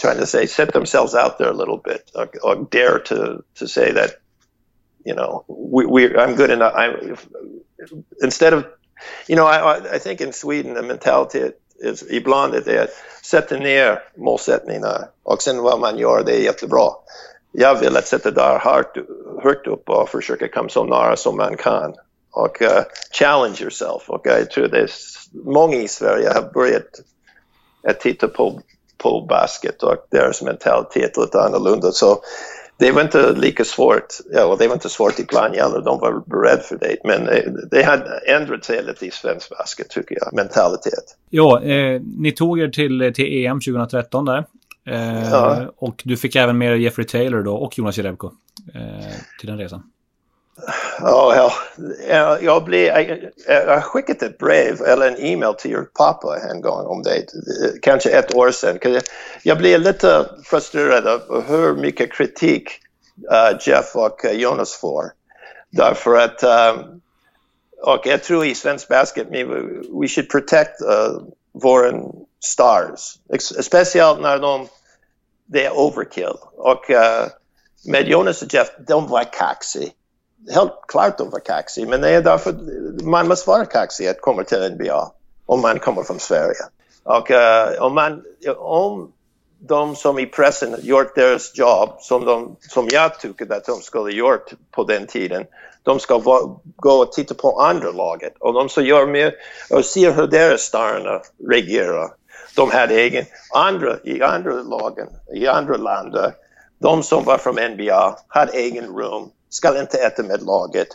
[0.00, 3.66] trying to say set themselves out there a little bit or, or dare to to
[3.66, 4.10] say that
[5.04, 7.16] you know we, we I'm good enough I'm
[8.22, 8.64] instead of,
[9.28, 11.50] you know, I, I think in Sweden the mentality
[11.80, 16.40] is ibland är det att sätta ner målsättningarna och sen vad man gör det är
[16.40, 16.90] jättebra.
[17.52, 18.96] Jag vill att sätta där hårt,
[19.42, 21.94] hårt upp och försöka komma så nära som man kan
[22.30, 24.10] och uh, challenge yourself.
[24.10, 24.90] Och jag tror det är
[25.32, 27.00] många i Sverige har börjat
[27.88, 28.60] att titta på,
[28.98, 31.92] på basket och deras mentalitet lite annorlunda.
[31.92, 32.22] Så
[32.78, 36.22] det var inte lika svårt, ja, det var inte svårt i Plannja heller, de var
[36.26, 36.96] beredda för det.
[37.04, 41.16] Men eh, det hade ändrat sig lite i svensk basket tycker jag, mentalitet.
[41.30, 44.44] Ja, eh, ni tog er till, till EM 2013 där.
[44.86, 45.72] Eh, ja.
[45.76, 48.30] Och du fick även med Jeffrey Taylor då och Jonas Jerebko
[48.74, 48.82] eh,
[49.40, 49.82] till den resan.
[51.00, 51.50] Oh, well,
[52.08, 55.86] eh, jag, blir, eh, eh, jag, jag skickat ett brev eller en e-mail till er
[55.98, 57.26] pappa en gång om det,
[57.82, 59.00] kanske ett år sedan.
[59.42, 62.70] Jag blir lite frustrerad av hur mycket kritik
[63.32, 65.04] uh, Jeff och Jonas får.
[65.70, 67.00] Därför att, um,
[67.82, 69.26] och jag tror i svensk basket,
[70.00, 71.92] we should protect uh, våra
[72.44, 73.18] stars.
[73.40, 74.68] Speciellt när de,
[75.46, 76.36] det är overkill.
[76.52, 77.26] Och uh,
[77.84, 79.90] med Jonas och Jeff, de var kaxiga
[80.50, 82.54] helt klart de var kaxig, men det är därför
[83.04, 85.10] man måste vara kaxig att komma till NBA
[85.46, 86.64] om man kommer från Sverige.
[87.02, 88.22] Och uh, om, man,
[88.56, 89.12] om
[89.58, 94.12] de som i pressen gjort deras jobb som, de, som jag tycker att de skulle
[94.12, 95.44] gjort på den tiden,
[95.82, 99.34] de ska va, gå och titta på andra laget och de som gör mer
[99.70, 102.10] och ser hur deras stjärnor reagerar.
[102.56, 103.24] De hade egen,
[103.54, 106.32] andra i andra lagen, i andra länder,
[106.78, 110.88] de som var från NBA hade egen rum ska inte äta med laget.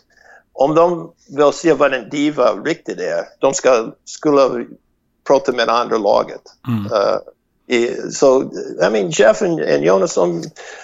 [0.54, 4.66] Om de vill se vad en diva riktigt är, de ska, skulle
[5.28, 6.42] prata med andra laget.
[6.68, 6.86] Mm.
[6.86, 7.18] Uh,
[8.12, 8.42] så,
[8.88, 9.48] I mean, Jeff och
[9.80, 10.44] Jonas de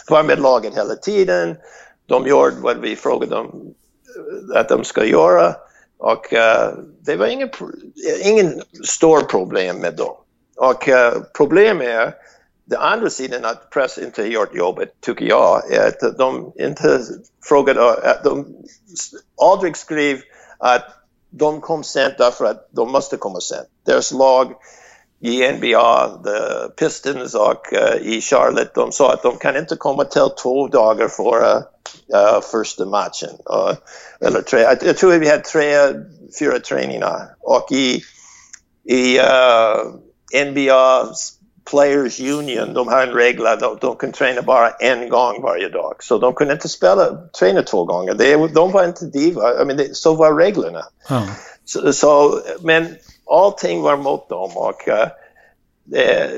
[0.09, 1.57] var med laget hela tiden.
[2.05, 3.73] De gjorde vad vi frågade dem
[4.55, 5.55] att de ska göra.
[5.97, 7.49] Och uh, det var ingen,
[8.21, 10.15] ingen stor problem med dem.
[10.57, 12.13] Och uh, problemet är
[12.69, 17.01] den andra sidan att press inte gjort jobbet, tycker jag, är att de inte
[17.43, 18.47] frågade, att de
[19.41, 20.19] aldrig skrev
[20.57, 20.83] att
[21.29, 23.67] de kom sent därför att de måste komma sent.
[23.85, 24.53] Deras lag
[25.21, 30.03] i NBA, the Pistons och uh, i Charlotte, de sa att de kan inte komma
[30.03, 31.57] till två dagar före
[32.15, 33.29] uh, första matchen.
[33.49, 33.73] Uh,
[34.27, 35.93] eller tre, jag, tror vi hade tre,
[36.39, 37.35] fyra träningar.
[37.39, 38.01] Och i,
[38.89, 39.19] i
[40.45, 41.13] NBA
[41.69, 45.95] Players Union, de har en regel att de kan träna bara en gång varje dag.
[45.99, 48.13] Så de kunde inte spela, träna två gånger.
[48.13, 50.85] Det, de var inte diva, I mean, det, så var reglerna.
[51.09, 51.23] Mm.
[51.65, 52.95] Så, så, men
[53.31, 55.07] allting var mot dem och uh,
[55.83, 56.29] det,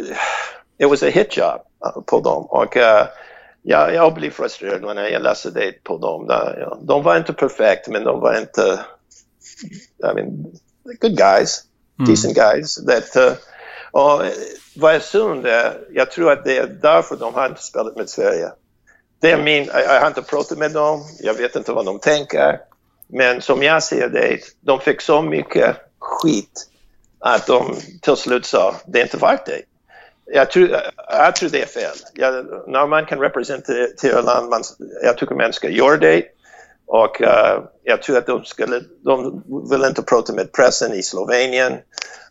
[0.78, 2.46] it was a hit job uh, på dem.
[2.46, 3.08] Och uh,
[3.62, 6.28] ja, jag blev frustrerad när jag läste det på dem.
[6.82, 8.80] De var inte perfekt, men de var inte
[10.12, 10.46] I mean,
[11.02, 11.64] good guys,
[12.00, 12.10] Mm.
[12.12, 12.76] decent guys.
[12.86, 13.36] That, uh,
[13.92, 14.32] och eh,
[14.76, 18.10] vad jag synd är, jag tror att det är därför de har inte spelat med
[18.10, 18.52] Sverige.
[19.20, 22.00] Det är min, jag, jag har inte pratat med dem, jag vet inte vad de
[22.00, 22.60] tänker.
[23.08, 26.68] Men som jag ser det, de fick så mycket skit
[27.20, 29.62] att de till slut sa, det är inte värt det.
[30.26, 30.70] Jag tror,
[31.10, 31.96] jag tror det är fel.
[32.14, 34.64] Jag, när man kan representera land, man,
[35.04, 36.24] jag tycker man ska göra det.
[36.92, 41.74] Och uh, jag tror att de skulle, de vill inte prata med pressen i Slovenien.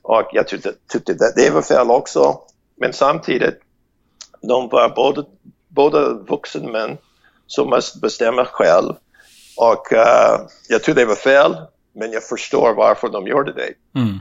[0.03, 2.41] Och jag tyckte, tyckte att det var fel också.
[2.77, 3.61] Men samtidigt,
[4.43, 5.25] de var båda,
[5.69, 6.99] båda vuxna män
[7.47, 8.95] som måste bestämma själv.
[9.57, 11.57] Och uh, jag tror det var fel,
[11.93, 14.01] men jag förstår varför de gjorde det.
[14.01, 14.19] Mm.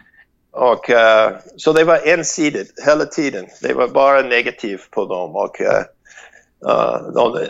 [0.51, 3.47] Och, uh, så det var ensidigt hela tiden.
[3.61, 5.35] Det var bara negativt på dem.
[5.35, 7.47] Och, uh, de,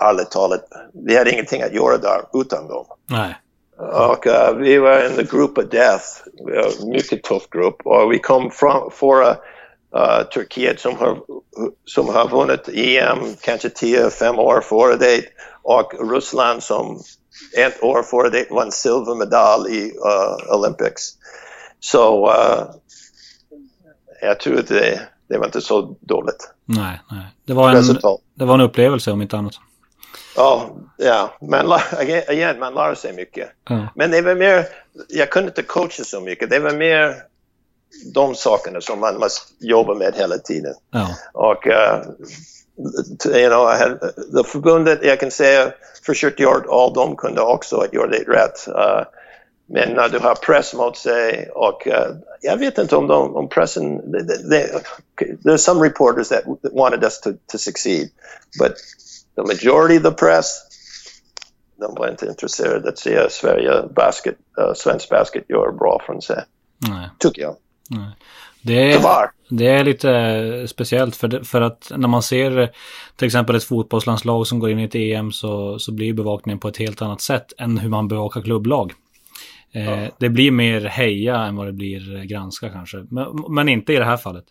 [0.00, 0.64] ärligt talat,
[1.06, 2.86] vi hade ingenting att göra där utan dem.
[3.06, 3.36] Nej.
[3.78, 6.04] Och uh, vi var en grupp of death,
[6.46, 7.76] Vi var en mycket tuff grupp.
[7.84, 9.28] Och vi kom från före
[9.96, 11.18] uh, Turkiet som har,
[11.84, 15.24] som har vunnit EM kanske 10-5 år före det
[15.62, 17.00] och Ryssland som
[17.56, 21.02] ett år före det vann silvermedalj i uh, Olympics.
[21.80, 22.64] Så uh,
[24.22, 27.26] jag tror att det, det var inte så dåligt Nej, nej.
[27.46, 28.20] Det var, en, resultat.
[28.34, 29.54] det var en upplevelse om inte annat.
[30.36, 31.38] Ja, ja.
[31.40, 33.48] Lär, igen, man lär sig mycket.
[33.68, 33.88] Ja.
[33.94, 34.66] Men det var mer,
[35.08, 36.50] jag kunde inte coacha så mycket.
[36.50, 37.22] Det var mer
[38.14, 40.74] de sakerna som man måste jobba med hela tiden.
[40.90, 41.08] Ja.
[41.32, 42.02] Och, uh,
[43.36, 43.98] you know,
[44.36, 45.72] the förbundet, jag kan säga,
[46.06, 48.68] försökte göra allt de kunde också att göra det rätt.
[48.68, 49.02] Uh,
[49.66, 53.48] men när du har press mot sig och uh, jag vet inte om, de, om
[53.48, 54.12] pressen,
[54.50, 58.08] there are some reporters that wanted us to, to succeed,
[58.58, 58.72] but
[59.40, 60.46] the majority of the press,
[61.80, 66.44] de var inte intresserade att se Sverige basket, uh, svensk basket göra bra från sig,
[66.88, 67.08] Nej.
[67.18, 67.56] tycker jag.
[67.90, 68.10] Nej.
[68.62, 72.70] Det är, det är lite speciellt för, det, för att när man ser
[73.16, 76.68] till exempel ett fotbollslandslag som går in i ett EM så, så blir bevakningen på
[76.68, 78.92] ett helt annat sätt än hur man bevakar klubblag.
[79.72, 83.06] Eh, Det blir mer heja än vad det blir granska kanske.
[83.10, 84.44] Men, men inte i det här fallet.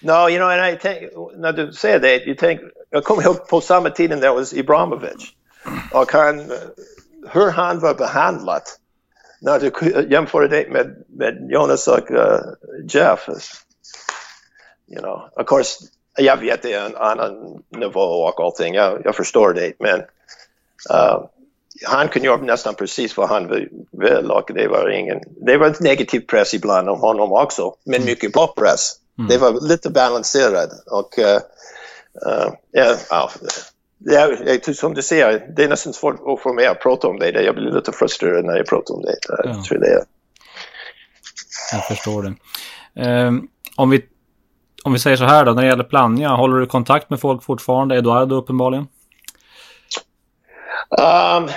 [0.00, 0.98] No, you know, and I tänk,
[1.36, 2.60] när du säger det, you tänk,
[2.96, 5.32] jag kommer ihåg på samma tiden där was Ibrahimovic.
[5.92, 6.52] Och han,
[7.32, 8.62] hur han var behandlad
[9.40, 12.40] när du jämför det med, med Jonas och uh,
[12.88, 13.28] Jeff.
[14.88, 15.84] You know, of course,
[16.18, 20.00] jag vet det är en annan nivå och allting, jag, jag förstår det, men
[20.90, 21.24] uh,
[21.84, 23.48] han kunde göra nästan precis vad han
[23.92, 28.32] vill och det var ingen, det var negativ press ibland om honom också, men mycket
[28.32, 28.92] bra press.
[29.18, 29.28] Mm.
[29.28, 31.38] Det var lite balanserat och uh,
[32.24, 33.30] ja, ja, ja,
[34.46, 37.30] jag- som du säger, det är nästan svårt att få mig att prata om det.
[37.30, 39.16] Jag blir lite frustrerad när jag pratar om det.
[39.28, 39.62] Jag Ja.
[39.68, 40.04] tror det.
[41.72, 42.34] Jag förstår det.
[43.08, 43.32] Eh,
[43.76, 44.04] om, vi,
[44.84, 47.42] om vi säger så här då, när det gäller Plannja, håller du kontakt med folk
[47.44, 47.96] fortfarande?
[47.96, 48.86] Eduardo uppenbarligen?
[51.00, 51.48] Um,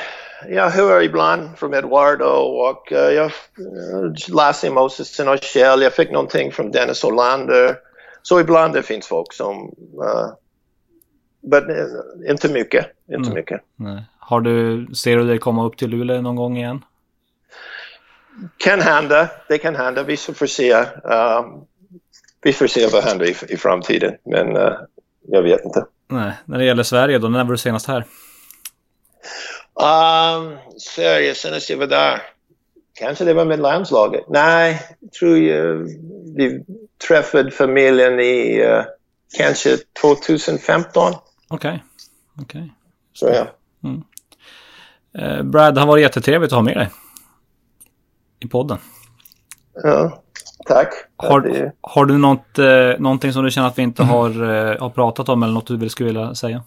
[0.50, 5.82] jag hör ibland från Eduardo och uh, jag uh, läser Moses och Kjell.
[5.82, 7.76] Jag fick någonting från Dennis Olander.
[8.22, 9.58] Så ibland det finns folk som...
[10.04, 10.28] Uh,
[11.42, 11.86] men uh,
[12.30, 12.86] inte mycket.
[13.08, 13.34] Inte Mm.
[13.34, 13.62] mycket.
[13.76, 14.04] Nej.
[14.20, 16.84] Har du, ser du dig komma upp till Luleå någon gång igen?
[18.58, 19.30] Kan hända.
[19.48, 20.04] Det kan hända.
[20.04, 20.74] Vi får se.
[20.74, 21.66] Um,
[22.42, 24.14] vi får se vad händer i, i framtiden.
[24.26, 24.74] Men uh,
[25.28, 25.86] jag vet inte.
[26.08, 26.32] Nej.
[26.46, 28.06] När det gäller Sverige då, när var du senast här?
[29.76, 32.22] Um, Sverige, senast jag var där.
[32.94, 34.24] Kanske det var med landslaget.
[34.30, 34.82] Nej,
[35.20, 35.76] tror jag
[36.36, 36.64] vi
[37.08, 38.84] träffade familjen i uh,
[39.38, 41.14] kanske 2015.
[41.50, 41.84] Okej.
[42.42, 42.74] Okej.
[43.14, 43.46] Så ja.
[45.20, 46.90] Eh, Brad, det har varit jättetrevligt att ha med dig.
[48.40, 48.78] I podden.
[49.84, 50.22] ja.
[50.66, 50.94] Tack.
[51.18, 54.80] Har, Det- har du något, eh, någonting som du känner att vi inte har, eh,
[54.80, 56.64] har pratat om eller något du skulle vilja säga?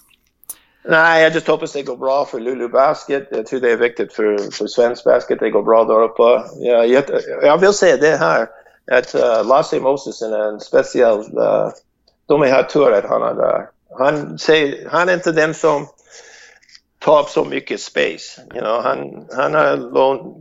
[0.84, 3.28] Nej, jag just hoppas det går bra för Lulu Basket.
[3.30, 5.40] Jag tror det är viktigt för, för svensk basket.
[5.40, 6.22] Det går bra där uppe.
[6.60, 7.04] Ja, jag,
[7.42, 8.48] jag vill säga det här
[8.92, 11.18] att uh, Lasse Mosesen är en speciell...
[11.18, 11.68] Uh,
[12.26, 13.68] de har tur att han är där.
[13.98, 15.86] Han, säger, han är inte den som
[16.98, 18.40] tar upp så mycket space.
[18.54, 20.34] You know, han, han har lån,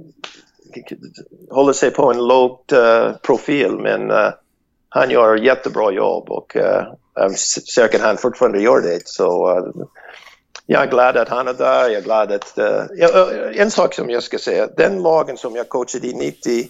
[1.49, 4.29] håller sig på en låg uh, profil men uh,
[4.89, 6.83] han gör jättebra jobb och uh,
[7.15, 7.35] jag är
[7.73, 9.01] säker att han fortfarande gör det.
[9.05, 9.85] Så, uh,
[10.65, 11.89] jag är glad att han är där.
[11.89, 12.53] Jag är glad att...
[12.57, 14.67] Uh, uh, en sak som jag ska säga.
[14.77, 16.69] Den lagen som jag coachade i 90,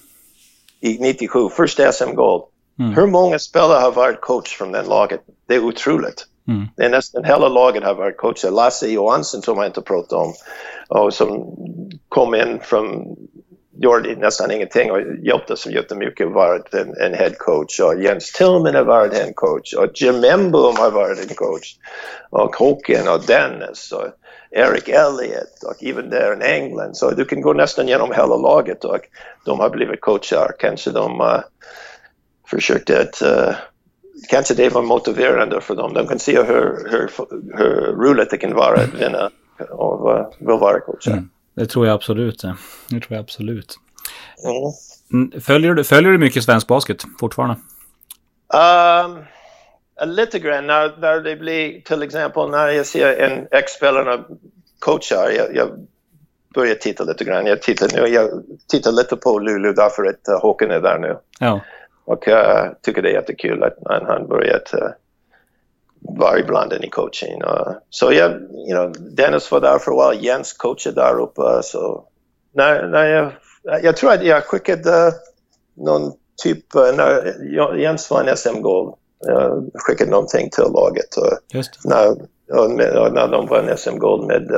[0.81, 2.43] i 97, första SM-guld.
[2.79, 2.93] Mm.
[2.93, 5.21] Hur många spelare har varit coach från den laget?
[5.47, 6.27] Det är otroligt.
[6.47, 6.67] Mm.
[6.75, 8.51] Det är nästan hela laget har varit coacher.
[8.51, 10.33] Lasse Johansson som jag inte pratat om
[10.89, 11.55] och som
[12.09, 13.15] kom in från
[13.81, 18.75] gjorde nästan ingenting och hjälpte så jättemycket varit en, en head coach och Jens Tillman
[18.75, 21.75] har varit en coach och Jim Emboom har varit en coach
[22.29, 24.07] och Håkan och Dennis och
[24.51, 26.97] Eric Elliott och även där i England.
[26.97, 28.99] Så du kan gå nästan genom hela laget och
[29.45, 30.51] de har blivit coacher.
[30.59, 31.39] Kanske de uh,
[32.47, 33.55] försökte att uh,
[34.29, 35.93] kanske det var motiverande för dem.
[35.93, 37.09] De kan se hur, hur,
[37.57, 39.29] hur roligt det kan vara att vinna
[39.69, 41.11] och vill vara coachar.
[41.11, 41.29] Mm.
[41.55, 42.41] Det tror jag absolut.
[42.41, 43.75] Det, tror jag absolut.
[45.13, 45.41] Mm.
[45.41, 47.55] Följer, du, följer du mycket svensk basket fortfarande?
[48.53, 49.17] Um,
[50.15, 54.23] lite grann när, när det blir till exempel när jag ser en ex-spelare
[54.79, 55.29] coachar.
[55.37, 55.69] Jag, jag
[56.53, 57.45] börjar titta lite grann.
[57.45, 61.17] Jag tittar, nu, jag tittar lite på Lulu därför att Håkan är där nu.
[61.39, 61.61] Ja.
[62.05, 64.73] Och uh, tycker det är jättekul att han, han börjat
[65.99, 67.41] vara ibland i coaching.
[67.89, 71.41] Så jag, you know, Dennis var där för a while, Jens coachade där uppe.
[71.63, 72.03] Så
[72.53, 73.31] när, när jag,
[73.83, 75.13] jag tror att jag skickade
[75.75, 76.11] någon
[76.43, 78.93] typ, uh, när Jens var en SM-guld
[79.27, 81.17] jag skickade någonting till laget.
[81.17, 82.11] Och Just när,
[82.59, 84.51] och med, och när de vann SM-guld med,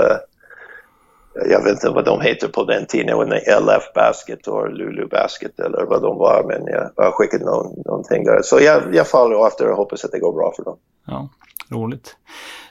[1.35, 3.17] jag vet inte vad de heter på den tiden,
[3.61, 8.23] LF Basket och Lulu Basket eller vad de var, men jag, jag skickade någon, någonting
[8.23, 8.41] där.
[8.43, 10.77] Så jag, jag följer efter och hoppas att det går bra för dem.
[11.07, 11.29] Ja,
[11.71, 12.15] roligt.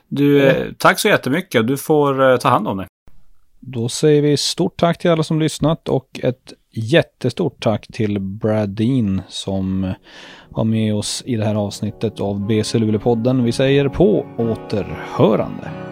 [0.09, 0.75] Du, mm.
[0.79, 1.67] tack så jättemycket.
[1.67, 2.87] Du får uh, ta hand om dig.
[3.61, 8.69] Då säger vi stort tack till alla som lyssnat och ett jättestort tack till Brad
[8.69, 9.93] Dean som
[10.49, 13.45] var med oss i det här avsnittet av BC Luleå-podden.
[13.45, 15.92] Vi säger på återhörande.